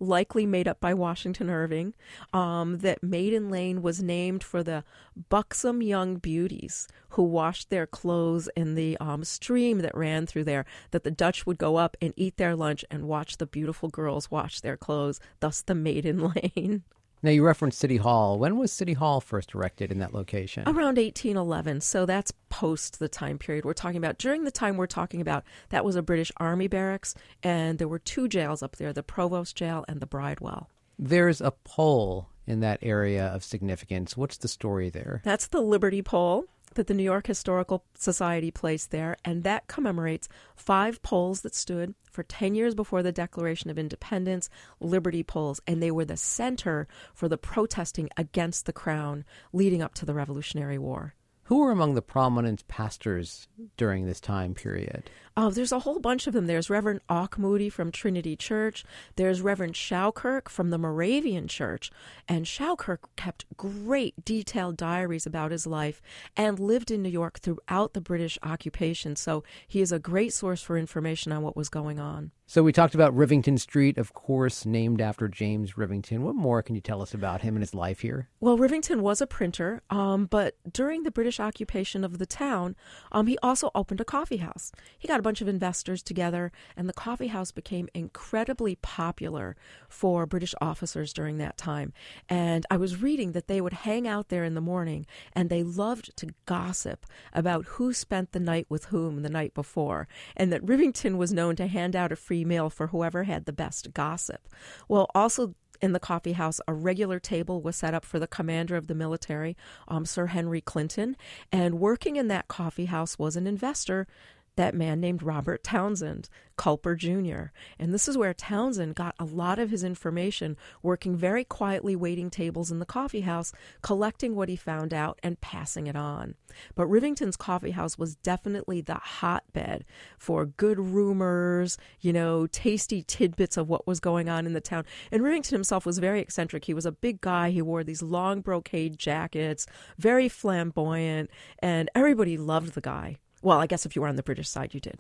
Likely 0.02 0.48
made 0.48 0.68
up 0.68 0.80
by 0.80 0.96
Washington 0.96 1.48
Irving. 1.48 1.94
Um, 2.34 2.80
that 2.80 3.04
Maiden 3.04 3.52
Lane 3.52 3.84
was 3.84 4.02
named 4.02 4.44
for 4.44 4.64
the 4.64 4.84
buxom 5.30 5.84
young 5.84 6.16
beauties 6.16 6.88
who 7.10 7.24
washed 7.24 7.70
their 7.70 7.86
clothes 7.86 8.50
in 8.56 8.74
the 8.74 8.98
um, 8.98 9.24
stream 9.24 9.80
that 9.80 9.96
ran 9.96 10.26
through 10.26 10.46
there. 10.46 10.66
That 10.90 11.04
the 11.04 11.12
Dutch 11.12 11.46
would 11.46 11.60
go 11.60 11.76
up 11.76 11.96
and 12.02 12.14
eat 12.18 12.38
their 12.38 12.56
lunch 12.56 12.84
and 12.90 13.08
watch 13.08 13.38
the 13.38 13.46
beautiful 13.46 13.90
girls 13.90 14.32
wash 14.32 14.62
their 14.62 14.76
clothes. 14.76 15.20
Thus, 15.40 15.62
the 15.62 15.76
Maiden 15.76 16.34
Lane. 16.56 16.84
Now, 17.23 17.29
you 17.29 17.45
referenced 17.45 17.77
City 17.77 17.97
Hall. 17.97 18.39
When 18.39 18.57
was 18.57 18.71
City 18.71 18.93
Hall 18.93 19.21
first 19.21 19.53
erected 19.53 19.91
in 19.91 19.99
that 19.99 20.13
location? 20.13 20.63
Around 20.63 20.97
1811. 20.97 21.81
So 21.81 22.07
that's 22.07 22.34
post 22.49 22.97
the 22.97 23.07
time 23.07 23.38
period 23.38 23.63
we're 23.63 23.73
talking 23.73 23.97
about. 23.97 24.17
During 24.17 24.43
the 24.43 24.51
time 24.51 24.75
we're 24.75 24.88
talking 24.88 25.21
about, 25.21 25.43
that 25.69 25.86
was 25.86 25.95
a 25.95 26.01
British 26.01 26.31
Army 26.38 26.67
barracks, 26.67 27.13
and 27.43 27.77
there 27.77 27.88
were 27.88 27.99
two 27.99 28.27
jails 28.27 28.63
up 28.63 28.77
there 28.77 28.91
the 28.91 29.03
Provost 29.03 29.55
Jail 29.55 29.86
and 29.88 29.99
the 29.99 30.07
Bridewell. 30.07 30.67
There's 30.97 31.41
a 31.41 31.51
pole 31.51 32.29
in 32.47 32.60
that 32.62 32.79
area 32.81 33.27
of 33.27 33.43
significance. 33.43 34.17
What's 34.17 34.38
the 34.38 34.47
story 34.47 34.89
there? 34.89 35.21
That's 35.23 35.47
the 35.47 35.62
Liberty 35.62 36.01
Pole 36.01 36.45
that 36.75 36.88
the 36.88 36.93
New 36.93 37.03
York 37.03 37.27
Historical 37.27 37.84
Society 37.95 38.51
placed 38.51 38.91
there, 38.91 39.17
and 39.25 39.43
that 39.43 39.67
commemorates 39.67 40.29
five 40.55 41.01
poles 41.01 41.41
that 41.41 41.55
stood 41.55 41.93
for 42.12 42.23
10 42.23 42.55
years 42.55 42.75
before 42.75 43.03
the 43.03 43.12
Declaration 43.12 43.69
of 43.69 43.79
Independence, 43.79 44.49
Liberty 44.79 45.23
poles, 45.23 45.62
and 45.67 45.81
they 45.81 45.91
were 45.91 46.05
the 46.05 46.17
center 46.17 46.88
for 47.13 47.27
the 47.27 47.38
protesting 47.38 48.10
against 48.17 48.65
the 48.65 48.73
crown 48.73 49.25
leading 49.53 49.81
up 49.81 49.93
to 49.95 50.05
the 50.05 50.13
Revolutionary 50.13 50.77
War. 50.77 51.15
Who 51.45 51.60
were 51.60 51.71
among 51.71 51.95
the 51.95 52.01
prominent 52.01 52.65
pastors 52.69 53.47
during 53.75 54.05
this 54.05 54.21
time 54.21 54.53
period? 54.53 55.10
Oh, 55.38 55.50
there's 55.50 55.72
a 55.72 55.80
whole 55.80 56.00
bunch 56.00 56.28
of 56.28 56.34
them. 56.34 56.48
There's 56.48 56.70
Reverend 56.70 57.00
Auchmuty 57.10 57.72
from 57.72 57.89
Trinity 57.89 58.36
Church. 58.36 58.84
There's 59.15 59.41
Reverend 59.41 59.78
Shewkirk 59.78 60.50
from 60.50 60.72
the 60.72 60.78
Moravian 60.78 61.48
Church. 61.48 61.89
And 62.28 62.46
Shewkirk 62.46 63.15
kept 63.15 63.46
great 63.56 64.26
detailed 64.26 64.76
diaries 64.76 65.26
about 65.26 65.52
his 65.52 65.65
life 65.65 66.02
and 66.36 66.60
lived 66.60 66.91
in 66.91 67.02
New 67.02 67.10
York 67.10 67.39
throughout 67.39 67.94
the 67.94 68.02
British 68.02 68.38
occupation. 68.44 69.15
So 69.15 69.44
he 69.65 69.80
is 69.80 69.94
a 69.94 70.00
great 70.00 70.34
source 70.34 70.62
for 70.62 70.78
information 70.78 71.32
on 71.32 71.44
what 71.44 71.56
was 71.56 71.70
going 71.70 72.00
on. 72.00 72.32
So 72.52 72.63
we 72.63 72.74
talked 72.74 72.96
about 72.96 73.15
Rivington 73.15 73.58
Street, 73.58 73.98
of 73.98 74.13
course, 74.13 74.65
named 74.65 75.00
after 75.00 75.30
James 75.30 75.76
Rivington. 75.76 76.20
What 76.20 76.36
more 76.36 76.62
can 76.62 76.76
you 76.76 76.82
tell 76.82 77.02
us 77.02 77.13
about 77.13 77.44
him 77.44 77.56
and 77.56 77.63
his 77.63 77.74
life 77.74 78.02
here? 78.02 78.28
Well, 78.41 78.58
Rivington 78.58 79.00
was 79.00 79.22
a 79.22 79.26
printer, 79.26 79.82
um, 79.89 80.26
but 80.26 80.58
during 80.70 81.04
the 81.04 81.12
British 81.12 81.39
occupation 81.39 82.04
of 82.04 82.17
the 82.17 82.26
town, 82.26 82.76
um, 83.13 83.28
he 83.28 83.38
also 83.41 83.72
opened 83.74 84.02
a 84.02 84.06
coffee 84.06 84.38
house. 84.38 84.74
He 85.00 85.08
got 85.08 85.20
a 85.21 85.23
bunch 85.23 85.39
of 85.39 85.47
investors 85.47 86.01
together, 86.01 86.51
and 86.75 86.89
the 86.89 86.93
coffee 86.93 87.27
house 87.27 87.51
became 87.51 87.88
incredibly 87.93 88.75
popular 88.75 89.55
for 89.88 90.25
British 90.25 90.55
officers 90.60 91.13
during 91.13 91.38
that 91.38 91.57
time. 91.57 91.93
And 92.27 92.65
I 92.71 92.77
was 92.77 93.03
reading 93.03 93.34
that 93.34 93.47
they 93.47 93.62
would 93.62 93.73
hang 93.73 94.07
out 94.07 94.29
there 94.29 94.43
in 94.43 94.55
the 94.55 94.62
morning, 94.62 95.05
and 95.34 95.49
they 95.49 95.62
loved 95.62 96.17
to 96.17 96.34
gossip 96.47 97.05
about 97.34 97.65
who 97.65 97.93
spent 97.93 98.31
the 98.31 98.39
night 98.39 98.65
with 98.67 98.86
whom 98.86 99.21
the 99.21 99.29
night 99.29 99.53
before, 99.53 100.07
and 100.36 100.51
that 100.51 100.65
Rivington 100.65 101.17
was 101.17 101.31
known 101.31 101.55
to 101.57 101.67
hand 101.67 101.95
out 101.95 102.12
a 102.12 102.15
free 102.15 102.43
meal 102.43 102.71
for 102.71 102.88
whoever 102.88 103.23
had 103.23 103.45
the 103.45 103.53
best 103.53 103.93
gossip. 103.93 104.47
Well, 104.88 105.07
also 105.13 105.53
in 105.81 105.93
the 105.93 105.99
coffee 105.99 106.34
house, 106.34 106.62
a 106.67 106.73
regular 106.73 107.19
table 107.19 107.62
was 107.62 107.75
set 107.75 107.93
up 107.93 108.05
for 108.05 108.19
the 108.19 108.27
commander 108.27 108.75
of 108.75 108.88
the 108.88 108.95
military, 108.95 109.57
um, 109.88 110.05
Sir 110.05 110.27
Henry 110.27 110.62
Clinton. 110.62 111.17
And 111.51 111.79
working 111.79 112.15
in 112.15 112.27
that 112.27 112.47
coffee 112.47 112.86
house 112.86 113.17
was 113.17 113.36
an 113.36 113.47
investor, 113.47 114.07
that 114.56 114.76
man 114.76 115.00
named 115.00 115.24
Robert 115.24 115.64
Townsend, 115.64 116.30
Culper 116.58 116.96
Jr. 116.96 117.52
And 117.80 117.94
this 117.94 118.08
is 118.08 118.18
where 118.18 118.34
Townsend 118.34 118.96
got 118.96 119.16
a 119.18 119.26
lot 119.26 119.60
of 119.60 119.72
his 119.72 119.84
information 119.84 120.58
working 120.84 121.16
very 121.16 121.44
quietly, 121.44 121.96
waiting 121.96 122.30
tables 122.30 122.72
in 122.72 122.80
the 122.80 122.86
coffee 122.86 123.22
house, 123.22 123.52
collecting 123.82 124.36
what 124.36 124.50
he 124.50 124.56
found 124.56 124.94
out 124.94 125.20
and 125.24 125.42
passing 125.42 125.88
it 125.88 125.96
on. 125.96 126.36
But 126.76 126.88
Rivington's 126.88 127.38
coffee 127.38 127.72
house 127.72 127.98
was 127.98 128.16
definitely 128.16 128.82
the 128.82 128.96
hotbed 128.96 129.86
for 130.18 130.46
good 130.46 130.80
rumors, 130.80 131.78
you 132.00 132.14
know, 132.14 132.46
tasty 132.46 133.02
tidbits 133.02 133.58
of 133.58 133.70
what 133.70 133.88
was 133.88 134.00
going 134.00 134.30
on 134.30 134.46
in 134.46 134.54
the 134.54 134.62
town. 134.62 134.86
And 135.12 135.24
Rivington 135.24 135.52
himself 135.52 135.86
was 135.86 135.98
very 135.98 136.20
eccentric. 136.20 136.66
He 136.66 136.74
was 136.74 136.86
a 136.86 136.92
big 136.92 137.22
guy. 137.22 137.52
He 137.52 137.62
wore 137.62 137.84
these 137.84 138.02
long 138.04 138.42
brocade 138.42 139.00
jackets, 139.00 139.66
very 139.98 140.28
flamboyant, 140.30 141.32
and 141.60 141.90
everybody 141.96 142.38
loved 142.38 142.74
the 142.74 142.82
guy. 142.82 143.18
Well, 143.41 143.60
I 143.60 143.67
guess 143.67 143.86
if 143.86 143.95
you 143.95 144.01
were 144.01 144.08
on 144.08 144.15
the 144.15 144.23
British 144.23 144.49
side, 144.49 144.73
you 144.73 144.80
did. 144.80 144.99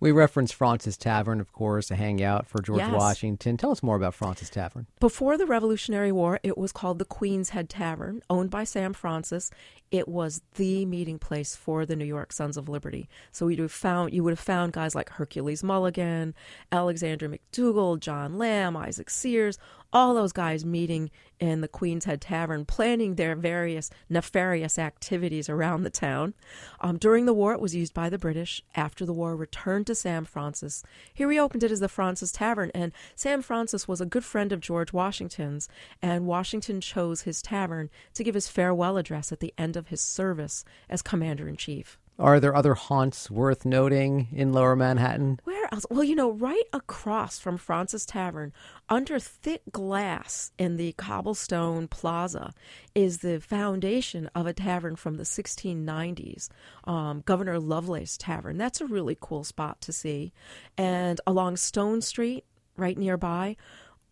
We 0.00 0.10
referenced 0.10 0.54
Fraunces 0.56 0.96
Tavern, 0.96 1.40
of 1.40 1.52
course, 1.52 1.88
a 1.92 1.94
hangout 1.94 2.48
for 2.48 2.60
George 2.60 2.80
Yes. 2.80 2.92
Washington. 2.92 3.56
Tell 3.56 3.70
us 3.70 3.84
more 3.84 3.94
about 3.94 4.14
Fraunces 4.14 4.50
Tavern. 4.50 4.88
Before 4.98 5.38
the 5.38 5.46
Revolutionary 5.46 6.10
War, 6.10 6.40
it 6.42 6.58
was 6.58 6.72
called 6.72 6.98
the 6.98 7.04
Queen's 7.04 7.50
Head 7.50 7.68
Tavern, 7.68 8.20
owned 8.28 8.50
by 8.50 8.64
Sam 8.64 8.94
Fraunces. 8.94 9.52
It 9.92 10.08
was 10.08 10.42
the 10.56 10.86
meeting 10.86 11.20
place 11.20 11.54
for 11.54 11.86
the 11.86 11.94
New 11.94 12.04
York 12.04 12.32
Sons 12.32 12.56
of 12.56 12.68
Liberty. 12.68 13.08
So 13.30 13.46
you'd 13.46 13.60
have 13.60 13.70
found 13.70 14.12
you 14.12 14.24
would 14.24 14.32
have 14.32 14.40
found 14.40 14.72
guys 14.72 14.96
like 14.96 15.08
Hercules 15.08 15.62
Mulligan, 15.62 16.34
Alexander 16.72 17.28
McDougall, 17.28 18.00
John 18.00 18.38
Lamb, 18.38 18.76
Isaac 18.76 19.08
Sears, 19.08 19.56
all 19.92 20.14
those 20.14 20.32
guys 20.32 20.64
meeting 20.64 21.10
in 21.38 21.60
the 21.60 21.68
Queen's 21.68 22.04
Head 22.04 22.20
Tavern, 22.20 22.64
planning 22.64 23.14
their 23.14 23.34
various 23.34 23.90
nefarious 24.08 24.78
activities 24.78 25.48
around 25.48 25.82
the 25.82 25.90
town. 25.90 26.34
Um, 26.80 26.98
during 26.98 27.26
the 27.26 27.34
war, 27.34 27.52
it 27.52 27.60
was 27.60 27.74
used 27.74 27.92
by 27.92 28.08
the 28.08 28.18
British. 28.18 28.62
After 28.74 29.04
the 29.04 29.12
war, 29.12 29.36
returned 29.36 29.86
to 29.88 29.94
Sam 29.94 30.24
Fraunces. 30.24 30.82
He 31.12 31.24
reopened 31.24 31.62
it 31.62 31.70
as 31.70 31.80
the 31.80 31.88
Fraunces 31.88 32.32
Tavern, 32.32 32.70
and 32.74 32.92
Sam 33.14 33.42
Fraunces 33.42 33.88
was 33.88 34.00
a 34.00 34.06
good 34.06 34.24
friend 34.24 34.52
of 34.52 34.60
George 34.60 34.92
Washington's, 34.92 35.68
and 36.00 36.26
Washington 36.26 36.80
chose 36.80 37.22
his 37.22 37.42
tavern 37.42 37.90
to 38.14 38.24
give 38.24 38.34
his 38.34 38.48
farewell 38.48 38.96
address 38.96 39.32
at 39.32 39.40
the 39.40 39.54
end 39.58 39.76
of 39.76 39.88
his 39.88 40.00
service 40.00 40.64
as 40.88 41.02
Commander 41.02 41.48
in 41.48 41.56
Chief. 41.56 41.98
Are 42.18 42.38
there 42.38 42.54
other 42.54 42.74
haunts 42.74 43.30
worth 43.30 43.64
noting 43.64 44.28
in 44.32 44.52
Lower 44.52 44.76
Manhattan? 44.76 45.40
Where 45.44 45.61
Well, 45.88 46.04
you 46.04 46.14
know, 46.14 46.30
right 46.30 46.64
across 46.74 47.38
from 47.38 47.56
Fraunces 47.56 48.04
Tavern, 48.04 48.52
under 48.90 49.18
thick 49.18 49.62
glass 49.70 50.52
in 50.58 50.76
the 50.76 50.92
cobblestone 50.92 51.88
plaza, 51.88 52.52
is 52.94 53.18
the 53.18 53.40
foundation 53.40 54.28
of 54.34 54.46
a 54.46 54.52
tavern 54.52 54.96
from 54.96 55.16
the 55.16 55.22
1690s, 55.22 56.50
um, 56.84 57.22
Governor 57.24 57.58
Lovelace 57.58 58.18
Tavern. 58.18 58.58
That's 58.58 58.82
a 58.82 58.86
really 58.86 59.16
cool 59.18 59.44
spot 59.44 59.80
to 59.82 59.92
see. 59.92 60.34
And 60.76 61.18
along 61.26 61.56
Stone 61.56 62.02
Street, 62.02 62.44
right 62.76 62.98
nearby, 62.98 63.56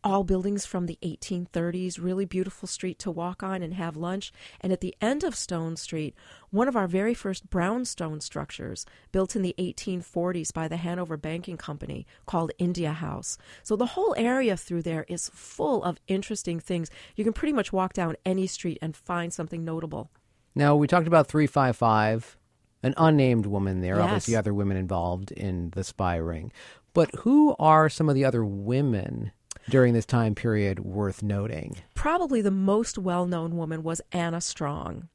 all 0.02 0.24
buildings 0.24 0.64
from 0.66 0.86
the 0.86 0.98
1830s, 1.02 2.02
really 2.02 2.24
beautiful 2.24 2.66
street 2.66 2.98
to 3.00 3.10
walk 3.10 3.42
on 3.42 3.62
and 3.62 3.74
have 3.74 3.96
lunch. 3.96 4.32
And 4.60 4.72
at 4.72 4.80
the 4.80 4.94
end 5.00 5.24
of 5.24 5.34
Stone 5.34 5.76
Street, 5.76 6.14
one 6.50 6.68
of 6.68 6.76
our 6.76 6.86
very 6.86 7.14
first 7.14 7.50
brownstone 7.50 8.20
structures 8.20 8.86
built 9.12 9.36
in 9.36 9.42
the 9.42 9.54
1840s 9.58 10.52
by 10.52 10.68
the 10.68 10.78
Hanover 10.78 11.16
Banking 11.16 11.56
Company 11.56 12.06
called 12.26 12.52
India 12.58 12.92
House. 12.92 13.36
So 13.62 13.76
the 13.76 13.86
whole 13.86 14.14
area 14.16 14.56
through 14.56 14.82
there 14.82 15.04
is 15.08 15.30
full 15.34 15.82
of 15.84 16.00
interesting 16.08 16.60
things. 16.60 16.90
You 17.16 17.24
can 17.24 17.32
pretty 17.32 17.52
much 17.52 17.72
walk 17.72 17.92
down 17.92 18.16
any 18.24 18.46
street 18.46 18.78
and 18.80 18.96
find 18.96 19.32
something 19.32 19.64
notable. 19.64 20.10
Now, 20.54 20.74
we 20.76 20.86
talked 20.86 21.06
about 21.06 21.28
355, 21.28 22.36
an 22.82 22.94
unnamed 22.96 23.46
woman 23.46 23.82
there, 23.82 23.96
Yes. 23.96 24.04
obviously 24.04 24.36
other 24.36 24.54
women 24.54 24.76
involved 24.76 25.30
in 25.30 25.70
the 25.70 25.84
spy 25.84 26.16
ring. 26.16 26.50
But 26.92 27.14
who 27.20 27.54
are 27.58 27.88
some 27.88 28.08
of 28.08 28.14
the 28.16 28.24
other 28.24 28.44
women 28.44 29.30
during 29.70 29.94
this 29.94 30.04
time 30.04 30.34
period 30.34 30.80
worth 30.80 31.22
noting? 31.22 31.76
Probably 31.94 32.42
the 32.42 32.50
most 32.50 32.98
well 32.98 33.26
known 33.26 33.56
woman 33.56 33.82
was 33.82 34.00
Anna 34.12 34.40
Strong. 34.40 35.08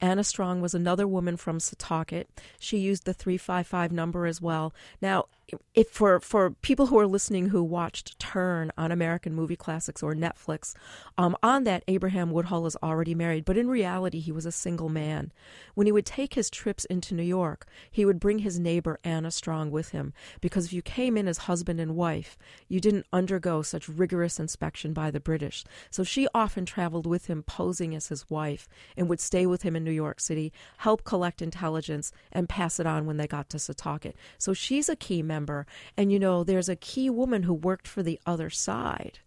Anna 0.00 0.24
Strong 0.24 0.60
was 0.60 0.74
another 0.74 1.06
woman 1.06 1.36
from 1.36 1.58
Setauket. 1.58 2.26
She 2.58 2.78
used 2.78 3.04
the 3.04 3.14
355 3.14 3.92
number 3.92 4.26
as 4.26 4.40
well. 4.40 4.74
Now, 5.00 5.26
if 5.74 5.88
for 5.88 6.20
for 6.20 6.50
people 6.50 6.86
who 6.86 6.98
are 6.98 7.06
listening 7.06 7.48
who 7.48 7.62
watched 7.62 8.18
Turn 8.18 8.70
on 8.76 8.92
American 8.92 9.34
Movie 9.34 9.56
Classics 9.56 10.02
or 10.02 10.14
Netflix, 10.14 10.74
um, 11.18 11.36
on 11.42 11.64
that 11.64 11.84
Abraham 11.88 12.30
Woodhull 12.30 12.66
is 12.66 12.76
already 12.82 13.14
married, 13.14 13.44
but 13.44 13.56
in 13.56 13.68
reality 13.68 14.20
he 14.20 14.32
was 14.32 14.46
a 14.46 14.52
single 14.52 14.88
man. 14.88 15.32
When 15.74 15.86
he 15.86 15.92
would 15.92 16.06
take 16.06 16.34
his 16.34 16.50
trips 16.50 16.84
into 16.86 17.14
New 17.14 17.22
York, 17.22 17.66
he 17.90 18.04
would 18.04 18.20
bring 18.20 18.40
his 18.40 18.58
neighbor 18.58 18.98
Anna 19.04 19.30
Strong 19.30 19.70
with 19.70 19.90
him 19.90 20.12
because 20.40 20.66
if 20.66 20.72
you 20.72 20.82
came 20.82 21.16
in 21.16 21.28
as 21.28 21.38
husband 21.38 21.80
and 21.80 21.96
wife, 21.96 22.38
you 22.68 22.80
didn't 22.80 23.06
undergo 23.12 23.62
such 23.62 23.88
rigorous 23.88 24.38
inspection 24.38 24.92
by 24.92 25.10
the 25.10 25.20
British. 25.20 25.64
So 25.90 26.04
she 26.04 26.28
often 26.34 26.66
traveled 26.66 27.06
with 27.06 27.26
him, 27.26 27.42
posing 27.42 27.94
as 27.94 28.08
his 28.08 28.28
wife, 28.30 28.68
and 28.96 29.08
would 29.08 29.20
stay 29.20 29.46
with 29.46 29.62
him 29.62 29.76
in 29.76 29.84
New 29.84 29.90
York 29.90 30.20
City, 30.20 30.52
help 30.78 31.04
collect 31.04 31.42
intelligence, 31.42 32.12
and 32.30 32.48
pass 32.48 32.78
it 32.78 32.86
on 32.86 33.06
when 33.06 33.16
they 33.16 33.26
got 33.26 33.48
to 33.50 33.56
Setauket. 33.56 34.14
So 34.38 34.52
she's 34.52 34.88
a 34.88 34.96
key 34.96 35.22
member. 35.32 35.66
And 35.96 36.12
you 36.12 36.18
know, 36.18 36.44
there's 36.44 36.68
a 36.68 36.76
key 36.76 37.08
woman 37.10 37.42
who 37.44 37.54
worked 37.54 37.88
for 37.88 38.02
the 38.02 38.20
other 38.26 38.50
side 38.50 39.18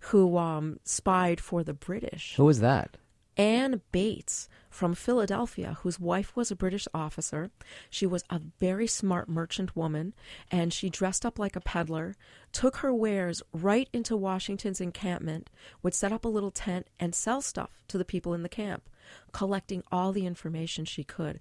who 0.00 0.38
um, 0.38 0.80
spied 0.84 1.40
for 1.40 1.62
the 1.62 1.74
British. 1.74 2.34
Who 2.36 2.44
was 2.44 2.60
that? 2.60 2.96
Anne 3.36 3.80
Bates 3.92 4.48
from 4.70 4.94
Philadelphia, 4.94 5.76
whose 5.82 6.00
wife 6.00 6.34
was 6.36 6.50
a 6.50 6.56
British 6.56 6.86
officer. 6.94 7.50
She 7.90 8.06
was 8.06 8.24
a 8.30 8.38
very 8.38 8.86
smart 8.86 9.28
merchant 9.28 9.76
woman, 9.76 10.14
and 10.50 10.72
she 10.72 10.88
dressed 10.88 11.26
up 11.26 11.38
like 11.38 11.56
a 11.56 11.60
peddler, 11.60 12.14
took 12.52 12.76
her 12.76 12.94
wares 12.94 13.42
right 13.52 13.88
into 13.92 14.16
Washington's 14.16 14.80
encampment, 14.80 15.50
would 15.82 15.94
set 15.94 16.12
up 16.12 16.24
a 16.24 16.28
little 16.28 16.52
tent 16.52 16.86
and 16.98 17.14
sell 17.14 17.42
stuff 17.42 17.82
to 17.88 17.98
the 17.98 18.04
people 18.04 18.32
in 18.32 18.42
the 18.42 18.48
camp, 18.48 18.88
collecting 19.32 19.82
all 19.90 20.12
the 20.12 20.24
information 20.24 20.84
she 20.84 21.04
could. 21.04 21.40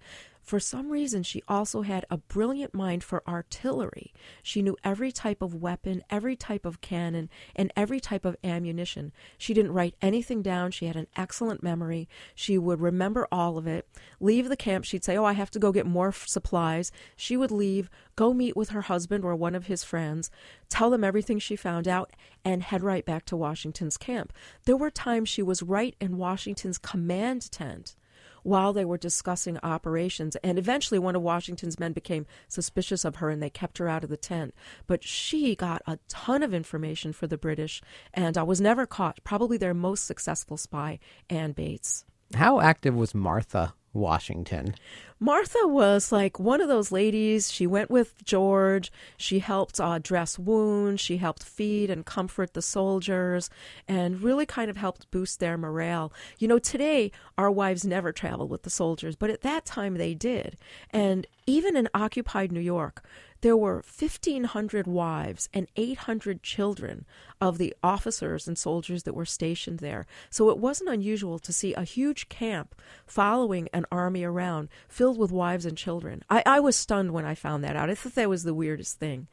For 0.50 0.60
some 0.60 0.90
reason, 0.90 1.22
she 1.22 1.44
also 1.48 1.84
had 1.84 2.06
a 2.10 2.18
brilliant 2.18 2.74
mind 2.74 3.04
for 3.04 3.22
artillery. 3.28 4.12
She 4.42 4.64
knew 4.64 4.76
every 4.84 5.12
type 5.12 5.44
of 5.44 5.54
weapon, 5.54 6.04
every 6.10 6.36
type 6.36 6.66
of 6.66 6.82
cannon, 6.82 7.30
and 7.56 7.72
every 7.76 8.00
type 8.00 8.26
of 8.26 8.36
ammunition. 8.44 9.12
She 9.38 9.54
didn't 9.54 9.74
write 9.74 9.94
anything 10.02 10.42
down. 10.42 10.72
She 10.72 10.88
had 10.88 10.96
an 10.96 11.06
excellent 11.16 11.62
memory. 11.62 12.10
She 12.34 12.58
would 12.58 12.82
remember 12.82 13.19
all 13.32 13.58
of 13.58 13.68
it. 13.68 13.88
Leave 14.20 14.50
the 14.50 14.58
camp. 14.58 14.86
She'd 14.86 15.04
say, 15.04 15.18
Oh, 15.18 15.26
I 15.26 15.34
have 15.34 15.52
to 15.52 15.60
go 15.60 15.72
get 15.72 15.86
more 15.86 16.12
supplies. 16.12 16.92
She 17.16 17.38
would 17.38 17.52
leave, 17.52 17.90
go 18.16 18.34
meet 18.34 18.56
with 18.56 18.70
her 18.70 18.82
husband 18.82 19.24
or 19.24 19.36
one 19.36 19.56
of 19.56 19.68
his 19.68 19.84
friends, 19.84 20.30
tell 20.70 20.90
them 20.90 21.04
everything 21.04 21.40
she 21.40 21.56
found 21.56 21.88
out, 21.88 22.12
and 22.44 22.64
head 22.64 22.84
right 22.84 23.06
back 23.06 23.26
to 23.26 23.38
Washington's 23.38 23.98
camp. 23.98 24.34
There 24.66 24.78
were 24.78 24.92
times 24.92 25.30
she 25.30 25.44
was 25.44 25.64
right 25.64 25.96
in 26.00 26.18
Washington's 26.18 26.78
command 26.78 27.52
tent 27.52 27.96
while 28.44 28.74
they 28.74 28.86
were 28.86 28.98
discussing 28.98 29.58
operations. 29.64 30.36
And 30.38 30.58
eventually, 30.58 31.00
one 31.00 31.16
of 31.16 31.22
Washington's 31.22 31.80
men 31.80 31.94
became 31.94 32.26
suspicious 32.48 33.06
of 33.06 33.18
her 33.18 33.30
and 33.30 33.42
they 33.42 33.50
kept 33.50 33.78
her 33.78 33.90
out 33.90 34.04
of 34.04 34.10
the 34.10 34.18
tent. 34.18 34.54
But 34.88 35.04
she 35.04 35.56
got 35.56 35.82
a 35.86 36.00
ton 36.08 36.44
of 36.44 36.54
information 36.54 37.14
for 37.14 37.28
the 37.28 37.38
British 37.38 37.82
and 38.14 38.38
uh, 38.38 38.46
was 38.46 38.62
never 38.62 38.86
caught. 38.86 39.20
Probably 39.24 39.58
their 39.58 39.74
most 39.74 40.06
successful 40.06 40.58
spy, 40.58 41.00
Anne 41.30 41.52
Bates. 41.52 42.06
How 42.36 42.60
active 42.62 42.96
was 42.96 43.16
Martha 43.16 43.74
Washington? 43.94 44.76
Martha 45.22 45.68
was 45.68 46.14
like 46.14 46.40
one 46.40 46.62
of 46.62 46.70
those 46.70 46.94
ladies. 46.94 47.52
She 47.52 47.68
went 47.68 47.92
with 47.92 48.24
George. 48.24 48.90
She 49.18 49.40
helped 49.40 49.80
uh, 49.80 50.00
dress 50.00 50.40
wounds. 50.40 51.02
She 51.02 51.18
helped 51.18 51.44
feed 51.44 51.90
and 51.90 52.06
comfort 52.06 52.54
the 52.54 52.62
soldiers 52.62 53.50
and 53.88 54.22
really 54.22 54.46
kind 54.46 54.70
of 54.70 54.78
helped 54.78 55.12
boost 55.12 55.42
their 55.42 55.58
morale. 55.58 56.14
You 56.38 56.48
know, 56.48 56.60
today 56.60 57.12
our 57.38 57.52
wives 57.52 57.84
never 57.84 58.14
travel 58.14 58.48
with 58.48 58.64
the 58.64 58.70
soldiers, 58.70 59.18
but 59.18 59.30
at 59.30 59.42
that 59.42 59.66
time 59.66 59.96
they 59.96 60.14
did. 60.14 60.58
And 60.92 61.28
even 61.46 61.76
in 61.76 61.90
occupied 61.94 62.54
New 62.54 62.62
York, 62.62 63.04
there 63.42 63.56
were 63.56 63.76
1,500 63.76 64.86
wives 64.86 65.48
and 65.54 65.68
800 65.76 66.44
children 66.44 67.06
of 67.40 67.58
the 67.58 67.74
officers 67.82 68.48
and 68.48 68.58
soldiers 68.58 69.04
that 69.04 69.16
were 69.16 69.26
stationed 69.26 69.80
there. 69.80 70.06
So 70.30 70.50
it 70.50 70.58
wasn't 70.58 70.90
unusual 70.90 71.40
to 71.40 71.54
see 71.54 71.74
a 71.74 71.84
huge 71.84 72.28
camp 72.28 72.76
following 73.06 73.70
an 73.80 73.86
army 73.92 74.24
around 74.24 74.70
filled 74.88 75.18
with 75.18 75.32
wives 75.32 75.66
and 75.66 75.76
children. 75.76 76.24
I, 76.30 76.44
I 76.46 76.60
was 76.60 76.76
stunned 76.76 77.12
when 77.12 77.26
I 77.26 77.34
found 77.34 77.64
that 77.64 77.76
out. 77.76 77.90
I 77.90 77.96
thought 77.96 78.14
that 78.16 78.30
was 78.30 78.44
the 78.44 78.54
weirdest 78.54 79.00
thing. 79.00 79.28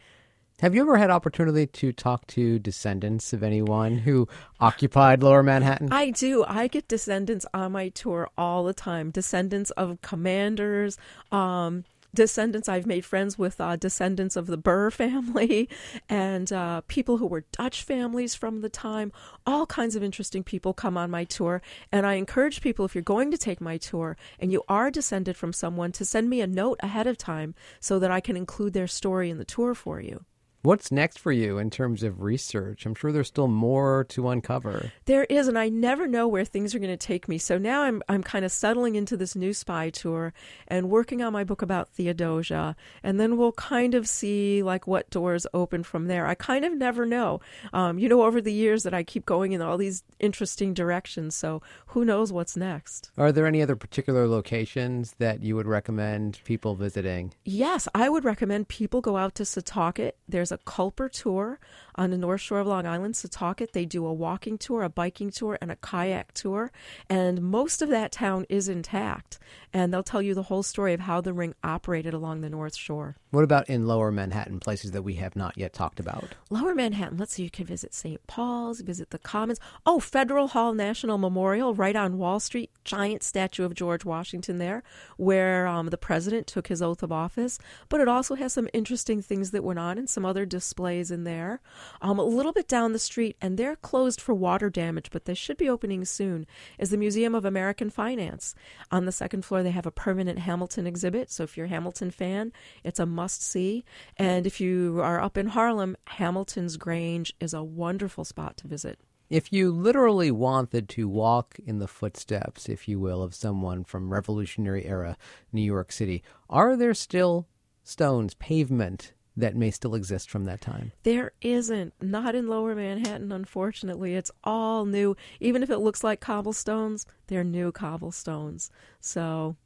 Have 0.60 0.74
you 0.74 0.80
ever 0.80 0.96
had 0.96 1.10
opportunity 1.10 1.66
to 1.66 1.92
talk 1.92 2.26
to 2.28 2.58
descendants 2.58 3.34
of 3.34 3.42
anyone 3.42 3.98
who 3.98 4.26
occupied 4.58 5.22
Lower 5.22 5.42
Manhattan? 5.42 5.92
I 5.92 6.08
do. 6.08 6.46
I 6.48 6.66
get 6.68 6.88
descendants 6.88 7.44
on 7.52 7.72
my 7.72 7.90
tour 7.90 8.30
all 8.38 8.64
the 8.64 8.72
time. 8.72 9.10
Descendants 9.10 9.70
of 9.72 10.00
commanders, 10.00 10.96
um, 11.30 11.84
descendants. 12.16 12.68
I've 12.68 12.86
made 12.86 13.04
friends 13.04 13.38
with 13.38 13.60
uh, 13.60 13.76
descendants 13.76 14.34
of 14.34 14.48
the 14.48 14.56
Burr 14.56 14.90
family 14.90 15.68
and 16.08 16.52
uh, 16.52 16.80
people 16.88 17.18
who 17.18 17.26
were 17.26 17.44
Dutch 17.52 17.82
families 17.82 18.34
from 18.34 18.62
the 18.62 18.68
time. 18.68 19.12
All 19.46 19.66
kinds 19.66 19.94
of 19.94 20.02
interesting 20.02 20.42
people 20.42 20.72
come 20.72 20.96
on 20.96 21.10
my 21.10 21.22
tour. 21.22 21.62
And 21.92 22.04
I 22.04 22.14
encourage 22.14 22.60
people, 22.60 22.84
if 22.84 22.94
you're 22.94 23.02
going 23.02 23.30
to 23.30 23.38
take 23.38 23.60
my 23.60 23.76
tour 23.76 24.16
and 24.40 24.50
you 24.50 24.64
are 24.68 24.90
descended 24.90 25.36
from 25.36 25.52
someone, 25.52 25.92
to 25.92 26.04
send 26.04 26.28
me 26.28 26.40
a 26.40 26.46
note 26.46 26.80
ahead 26.82 27.06
of 27.06 27.16
time 27.16 27.54
so 27.78 28.00
that 28.00 28.10
I 28.10 28.20
can 28.20 28.36
include 28.36 28.72
their 28.72 28.88
story 28.88 29.30
in 29.30 29.38
the 29.38 29.44
tour 29.44 29.74
for 29.74 30.00
you. 30.00 30.24
What's 30.66 30.90
next 30.90 31.20
for 31.20 31.30
you 31.30 31.58
in 31.58 31.70
terms 31.70 32.02
of 32.02 32.22
research? 32.22 32.86
I'm 32.86 32.96
sure 32.96 33.12
there's 33.12 33.28
still 33.28 33.46
more 33.46 34.04
to 34.08 34.28
uncover. 34.30 34.90
There 35.04 35.22
is, 35.22 35.46
and 35.46 35.56
I 35.56 35.68
never 35.68 36.08
know 36.08 36.26
where 36.26 36.44
things 36.44 36.74
are 36.74 36.80
going 36.80 36.90
to 36.90 36.96
take 36.96 37.28
me. 37.28 37.38
So 37.38 37.56
now 37.56 37.82
I'm 37.82 38.02
I'm 38.08 38.24
kind 38.24 38.44
of 38.44 38.50
settling 38.50 38.96
into 38.96 39.16
this 39.16 39.36
new 39.36 39.54
spy 39.54 39.90
tour 39.90 40.32
and 40.66 40.90
working 40.90 41.22
on 41.22 41.32
my 41.32 41.44
book 41.44 41.62
about 41.62 41.90
Theodosia, 41.90 42.74
and 43.04 43.20
then 43.20 43.36
we'll 43.36 43.52
kind 43.52 43.94
of 43.94 44.08
see 44.08 44.64
like 44.64 44.88
what 44.88 45.08
doors 45.08 45.46
open 45.54 45.84
from 45.84 46.08
there. 46.08 46.26
I 46.26 46.34
kind 46.34 46.64
of 46.64 46.74
never 46.74 47.06
know. 47.06 47.40
Um, 47.72 48.00
you 48.00 48.08
know, 48.08 48.24
over 48.24 48.40
the 48.40 48.52
years 48.52 48.82
that 48.82 48.92
I 48.92 49.04
keep 49.04 49.24
going 49.24 49.52
in 49.52 49.62
all 49.62 49.78
these 49.78 50.02
interesting 50.18 50.74
directions. 50.74 51.36
So 51.36 51.62
who 51.86 52.04
knows 52.04 52.32
what's 52.32 52.56
next? 52.56 53.12
Are 53.16 53.30
there 53.30 53.46
any 53.46 53.62
other 53.62 53.76
particular 53.76 54.26
locations 54.26 55.14
that 55.20 55.44
you 55.44 55.54
would 55.54 55.68
recommend 55.68 56.40
people 56.42 56.74
visiting? 56.74 57.34
Yes, 57.44 57.86
I 57.94 58.08
would 58.08 58.24
recommend 58.24 58.66
people 58.66 59.00
go 59.00 59.16
out 59.16 59.36
to 59.36 59.44
Setauket. 59.44 60.14
There's 60.28 60.50
a 60.50 60.55
Culper 60.64 61.08
tour 61.08 61.58
on 61.96 62.10
the 62.10 62.18
North 62.18 62.40
Shore 62.40 62.60
of 62.60 62.66
Long 62.66 62.86
Island, 62.86 63.14
Setauket. 63.14 63.72
They 63.72 63.84
do 63.84 64.06
a 64.06 64.12
walking 64.12 64.58
tour, 64.58 64.82
a 64.82 64.88
biking 64.88 65.30
tour, 65.30 65.58
and 65.60 65.70
a 65.70 65.76
kayak 65.76 66.32
tour. 66.32 66.70
And 67.08 67.42
most 67.42 67.82
of 67.82 67.88
that 67.88 68.12
town 68.12 68.46
is 68.48 68.68
intact. 68.68 69.38
And 69.72 69.92
they'll 69.92 70.02
tell 70.02 70.22
you 70.22 70.34
the 70.34 70.44
whole 70.44 70.62
story 70.62 70.94
of 70.94 71.00
how 71.00 71.20
the 71.20 71.32
ring 71.32 71.54
operated 71.62 72.14
along 72.14 72.40
the 72.40 72.50
North 72.50 72.76
Shore. 72.76 73.16
What 73.30 73.44
about 73.44 73.68
in 73.68 73.86
Lower 73.86 74.10
Manhattan, 74.10 74.60
places 74.60 74.92
that 74.92 75.02
we 75.02 75.14
have 75.14 75.36
not 75.36 75.58
yet 75.58 75.72
talked 75.72 76.00
about? 76.00 76.34
Lower 76.48 76.74
Manhattan, 76.74 77.18
let's 77.18 77.34
see, 77.34 77.42
you 77.42 77.50
can 77.50 77.66
visit 77.66 77.92
St. 77.92 78.24
Paul's, 78.26 78.80
visit 78.80 79.10
the 79.10 79.18
Commons. 79.18 79.60
Oh, 79.84 80.00
Federal 80.00 80.48
Hall 80.48 80.72
National 80.72 81.18
Memorial 81.18 81.74
right 81.74 81.96
on 81.96 82.16
Wall 82.16 82.40
Street, 82.40 82.70
giant 82.84 83.22
statue 83.22 83.64
of 83.64 83.74
George 83.74 84.04
Washington 84.04 84.58
there, 84.58 84.82
where 85.18 85.66
um, 85.66 85.88
the 85.88 85.98
president 85.98 86.46
took 86.46 86.68
his 86.68 86.80
oath 86.80 87.02
of 87.02 87.12
office. 87.12 87.58
But 87.88 88.00
it 88.00 88.08
also 88.08 88.36
has 88.36 88.52
some 88.52 88.68
interesting 88.72 89.20
things 89.20 89.50
that 89.50 89.64
went 89.64 89.78
on 89.78 89.98
and 89.98 90.08
some 90.08 90.24
other 90.24 90.46
displays 90.46 91.10
in 91.10 91.24
there 91.24 91.60
um, 92.00 92.18
a 92.18 92.24
little 92.24 92.52
bit 92.52 92.68
down 92.68 92.92
the 92.92 92.98
street, 92.98 93.36
and 93.40 93.56
they're 93.56 93.76
closed 93.76 94.20
for 94.20 94.34
water 94.34 94.70
damage, 94.70 95.10
but 95.10 95.24
they 95.24 95.34
should 95.34 95.56
be 95.56 95.68
opening 95.68 96.04
soon, 96.04 96.46
is 96.78 96.90
the 96.90 96.96
Museum 96.96 97.34
of 97.34 97.44
American 97.44 97.90
Finance. 97.90 98.54
On 98.90 99.04
the 99.04 99.12
second 99.12 99.44
floor, 99.44 99.62
they 99.62 99.70
have 99.70 99.86
a 99.86 99.90
permanent 99.90 100.40
Hamilton 100.40 100.86
exhibit, 100.86 101.30
so 101.30 101.42
if 101.42 101.56
you're 101.56 101.66
a 101.66 101.70
Hamilton 101.70 102.10
fan, 102.10 102.52
it's 102.84 103.00
a 103.00 103.06
must 103.06 103.42
see. 103.42 103.84
And 104.16 104.46
if 104.46 104.60
you 104.60 105.00
are 105.02 105.20
up 105.20 105.36
in 105.36 105.48
Harlem, 105.48 105.96
Hamilton's 106.06 106.76
Grange 106.76 107.34
is 107.40 107.54
a 107.54 107.62
wonderful 107.62 108.24
spot 108.24 108.56
to 108.58 108.68
visit. 108.68 108.98
If 109.28 109.52
you 109.52 109.72
literally 109.72 110.30
wanted 110.30 110.88
to 110.90 111.08
walk 111.08 111.56
in 111.66 111.80
the 111.80 111.88
footsteps, 111.88 112.68
if 112.68 112.86
you 112.86 113.00
will, 113.00 113.22
of 113.22 113.34
someone 113.34 113.82
from 113.82 114.12
Revolutionary 114.12 114.84
era 114.84 115.16
New 115.52 115.62
York 115.62 115.90
City, 115.90 116.22
are 116.48 116.76
there 116.76 116.94
still 116.94 117.48
stones, 117.82 118.34
pavement 118.34 119.14
that 119.36 119.54
may 119.56 119.70
still 119.70 119.94
exist 119.94 120.30
from 120.30 120.44
that 120.44 120.60
time? 120.60 120.92
There 121.02 121.32
isn't. 121.42 121.92
Not 122.00 122.34
in 122.34 122.48
lower 122.48 122.74
Manhattan, 122.74 123.32
unfortunately. 123.32 124.14
It's 124.14 124.30
all 124.44 124.84
new. 124.86 125.16
Even 125.40 125.62
if 125.62 125.70
it 125.70 125.78
looks 125.78 126.02
like 126.02 126.20
cobblestones, 126.20 127.06
they're 127.26 127.44
new 127.44 127.72
cobblestones. 127.72 128.70
So 129.00 129.56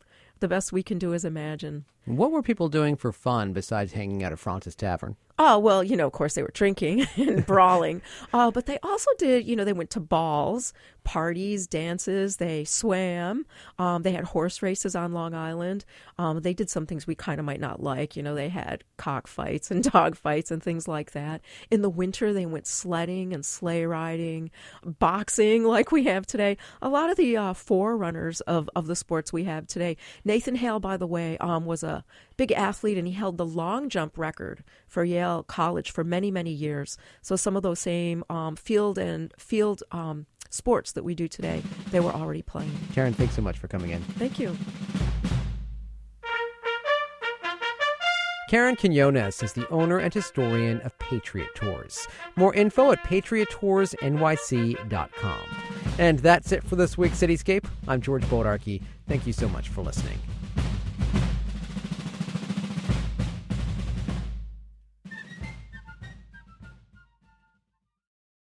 the 0.40 0.48
best 0.48 0.72
we 0.72 0.82
can 0.82 0.98
do 0.98 1.12
is 1.12 1.24
imagine. 1.24 1.84
What 2.16 2.32
were 2.32 2.42
people 2.42 2.68
doing 2.68 2.96
for 2.96 3.12
fun 3.12 3.52
besides 3.52 3.92
hanging 3.92 4.22
out 4.22 4.32
at 4.32 4.38
Fraunces 4.38 4.74
Tavern? 4.74 5.16
Oh, 5.42 5.58
well, 5.58 5.82
you 5.82 5.96
know, 5.96 6.06
of 6.06 6.12
course 6.12 6.34
they 6.34 6.42
were 6.42 6.50
drinking 6.52 7.06
and 7.16 7.46
brawling. 7.46 8.02
Uh, 8.30 8.50
but 8.50 8.66
they 8.66 8.78
also 8.82 9.10
did, 9.16 9.46
you 9.46 9.56
know, 9.56 9.64
they 9.64 9.72
went 9.72 9.88
to 9.90 10.00
balls, 10.00 10.74
parties, 11.02 11.66
dances. 11.66 12.36
They 12.36 12.64
swam. 12.64 13.46
Um, 13.78 14.02
they 14.02 14.12
had 14.12 14.24
horse 14.24 14.60
races 14.60 14.94
on 14.94 15.12
Long 15.12 15.32
Island. 15.32 15.86
Um, 16.18 16.40
they 16.40 16.52
did 16.52 16.68
some 16.68 16.84
things 16.84 17.06
we 17.06 17.14
kind 17.14 17.40
of 17.40 17.46
might 17.46 17.58
not 17.58 17.82
like. 17.82 18.16
You 18.16 18.22
know, 18.22 18.34
they 18.34 18.50
had 18.50 18.84
cockfights 18.98 19.70
and 19.70 19.82
dog 19.92 20.14
fights 20.14 20.50
and 20.50 20.62
things 20.62 20.86
like 20.86 21.12
that. 21.12 21.40
In 21.70 21.80
the 21.80 21.88
winter, 21.88 22.34
they 22.34 22.44
went 22.44 22.66
sledding 22.66 23.32
and 23.32 23.42
sleigh 23.42 23.86
riding, 23.86 24.50
boxing 24.84 25.64
like 25.64 25.90
we 25.90 26.04
have 26.04 26.26
today. 26.26 26.58
A 26.82 26.90
lot 26.90 27.08
of 27.08 27.16
the 27.16 27.38
uh, 27.38 27.54
forerunners 27.54 28.42
of, 28.42 28.68
of 28.76 28.88
the 28.88 28.96
sports 28.96 29.32
we 29.32 29.44
have 29.44 29.66
today. 29.66 29.96
Nathan 30.22 30.56
Hale, 30.56 30.80
by 30.80 30.98
the 30.98 31.06
way, 31.06 31.38
um, 31.38 31.64
was 31.64 31.82
a 31.82 31.99
big 32.36 32.52
athlete 32.52 32.98
and 32.98 33.06
he 33.06 33.12
held 33.12 33.38
the 33.38 33.46
long 33.46 33.88
jump 33.88 34.18
record 34.18 34.62
for 34.86 35.04
Yale 35.04 35.42
College 35.42 35.90
for 35.90 36.04
many, 36.04 36.30
many 36.30 36.50
years. 36.50 36.96
So 37.22 37.36
some 37.36 37.56
of 37.56 37.62
those 37.62 37.80
same 37.80 38.24
um, 38.30 38.56
field 38.56 38.98
and 38.98 39.32
field 39.38 39.82
um, 39.92 40.26
sports 40.50 40.92
that 40.92 41.04
we 41.04 41.14
do 41.14 41.28
today, 41.28 41.62
they 41.90 42.00
were 42.00 42.12
already 42.12 42.42
playing. 42.42 42.72
Karen, 42.92 43.12
thanks 43.12 43.34
so 43.34 43.42
much 43.42 43.58
for 43.58 43.68
coming 43.68 43.90
in. 43.90 44.02
Thank 44.02 44.38
you. 44.38 44.56
Karen 48.50 48.74
Quinones 48.74 49.42
is 49.44 49.52
the 49.52 49.68
owner 49.68 49.98
and 49.98 50.12
historian 50.12 50.80
of 50.80 50.98
Patriot 50.98 51.54
Tours. 51.54 52.08
More 52.34 52.52
info 52.52 52.90
at 52.90 52.98
patriottoursnyc.com. 53.04 55.40
And 56.00 56.18
that's 56.18 56.50
it 56.50 56.64
for 56.64 56.74
this 56.74 56.98
week's 56.98 57.18
Cityscape. 57.18 57.66
I'm 57.86 58.00
George 58.00 58.24
Bodarky. 58.24 58.82
Thank 59.06 59.24
you 59.24 59.32
so 59.32 59.48
much 59.48 59.68
for 59.68 59.82
listening. 59.82 60.18